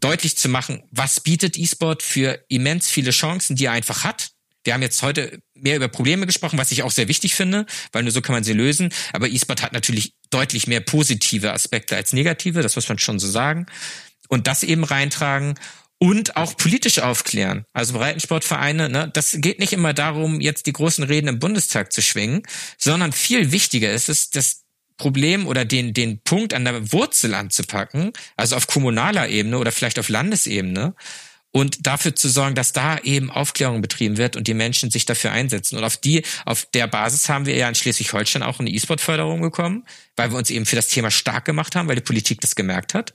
[0.00, 4.30] deutlich zu machen, was bietet E-Sport für immens viele Chancen, die er einfach hat,
[4.66, 8.02] wir haben jetzt heute mehr über Probleme gesprochen, was ich auch sehr wichtig finde, weil
[8.02, 8.92] nur so kann man sie lösen.
[9.12, 13.28] Aber E-Sport hat natürlich deutlich mehr positive Aspekte als negative, das muss man schon so
[13.28, 13.66] sagen.
[14.28, 15.54] Und das eben reintragen
[15.98, 17.64] und auch politisch aufklären.
[17.72, 22.02] Also Breitensportvereine, ne, das geht nicht immer darum, jetzt die großen Reden im Bundestag zu
[22.02, 22.42] schwingen,
[22.76, 24.65] sondern viel wichtiger ist es, das
[24.96, 29.98] Problem oder den, den Punkt an der Wurzel anzupacken, also auf kommunaler Ebene oder vielleicht
[29.98, 30.94] auf Landesebene
[31.56, 35.32] und dafür zu sorgen, dass da eben Aufklärung betrieben wird und die Menschen sich dafür
[35.32, 35.78] einsetzen.
[35.78, 39.84] Und auf die, auf der Basis haben wir ja in Schleswig-Holstein auch eine E-Sport-Förderung bekommen,
[40.16, 42.92] weil wir uns eben für das Thema stark gemacht haben, weil die Politik das gemerkt
[42.92, 43.14] hat.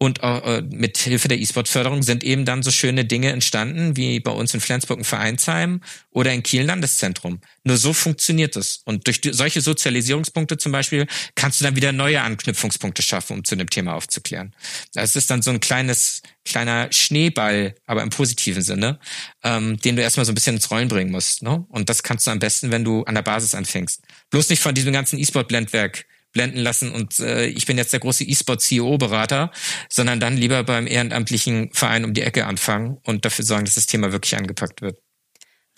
[0.00, 4.30] Und äh, mit Hilfe der E-Sport-Förderung sind eben dann so schöne Dinge entstanden, wie bei
[4.30, 5.80] uns in Flensburg ein Vereinsheim
[6.10, 7.40] oder in Kiel Landeszentrum.
[7.64, 8.80] Nur so funktioniert es.
[8.84, 13.56] Und durch solche Sozialisierungspunkte zum Beispiel kannst du dann wieder neue Anknüpfungspunkte schaffen, um zu
[13.56, 14.54] dem Thema aufzuklären.
[14.94, 19.00] Das ist dann so ein kleines, kleiner Schneeball, aber im positiven Sinne,
[19.42, 21.42] ähm, den du erstmal so ein bisschen ins Rollen bringen musst.
[21.42, 21.66] Ne?
[21.70, 24.02] Und das kannst du am besten, wenn du an der Basis anfängst.
[24.30, 28.24] Bloß nicht von diesem ganzen E-Sport-Blendwerk blenden lassen und äh, ich bin jetzt der große
[28.24, 29.50] E-Sport-CEO-Berater,
[29.88, 33.86] sondern dann lieber beim ehrenamtlichen Verein um die Ecke anfangen und dafür sorgen, dass das
[33.86, 34.98] Thema wirklich angepackt wird.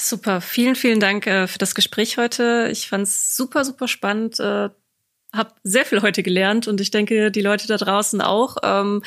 [0.00, 2.68] Super, vielen, vielen Dank äh, für das Gespräch heute.
[2.72, 4.40] Ich fand es super, super spannend.
[4.40, 4.70] Äh,
[5.32, 8.56] habe sehr viel heute gelernt und ich denke, die Leute da draußen auch.
[8.62, 9.02] Ähm,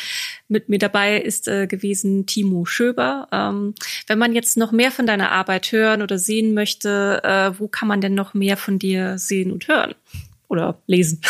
[0.48, 3.28] mit mir dabei ist äh, gewesen Timo Schöber.
[3.32, 3.76] Ähm,
[4.08, 7.88] wenn man jetzt noch mehr von deiner Arbeit hören oder sehen möchte, äh, wo kann
[7.88, 9.96] man denn noch mehr von dir sehen und hören?
[10.54, 11.22] Oder lesen?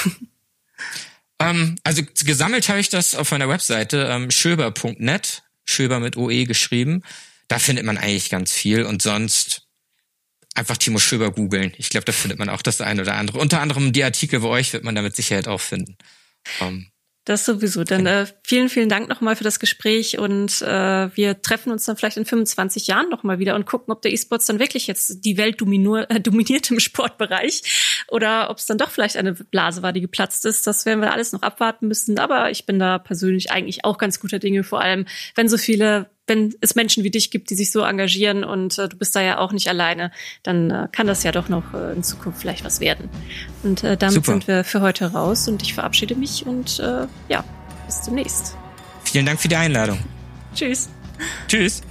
[1.39, 7.01] Ähm, also gesammelt habe ich das auf meiner Webseite ähm, schöber.net, schöber mit OE geschrieben.
[7.47, 9.67] Da findet man eigentlich ganz viel und sonst
[10.55, 11.73] einfach Timo Schöber googeln.
[11.77, 13.39] Ich glaube, da findet man auch das eine oder andere.
[13.39, 15.97] Unter anderem die Artikel bei euch wird man da mit Sicherheit auch finden.
[16.61, 16.87] Ähm,
[17.25, 17.83] das sowieso.
[17.83, 21.95] Dann äh, vielen, vielen Dank nochmal für das Gespräch und äh, wir treffen uns dann
[21.95, 25.37] vielleicht in 25 Jahren nochmal wieder und gucken, ob der E-Sports dann wirklich jetzt die
[25.37, 29.93] Welt dominiert, äh, dominiert im Sportbereich oder ob es dann doch vielleicht eine Blase war,
[29.93, 30.67] die geplatzt ist.
[30.67, 32.19] Das werden wir alles noch abwarten müssen.
[32.19, 35.05] Aber ich bin da persönlich eigentlich auch ganz guter Dinge, vor allem
[35.35, 38.87] wenn so viele wenn es Menschen wie dich gibt, die sich so engagieren und äh,
[38.87, 40.11] du bist da ja auch nicht alleine,
[40.43, 43.09] dann äh, kann das ja doch noch äh, in Zukunft vielleicht was werden.
[43.63, 44.31] Und äh, damit Super.
[44.31, 47.43] sind wir für heute raus und ich verabschiede mich und äh, ja,
[47.85, 48.55] bis demnächst.
[49.03, 49.99] Vielen Dank für die Einladung.
[50.55, 50.89] Tschüss.
[51.47, 51.81] Tschüss.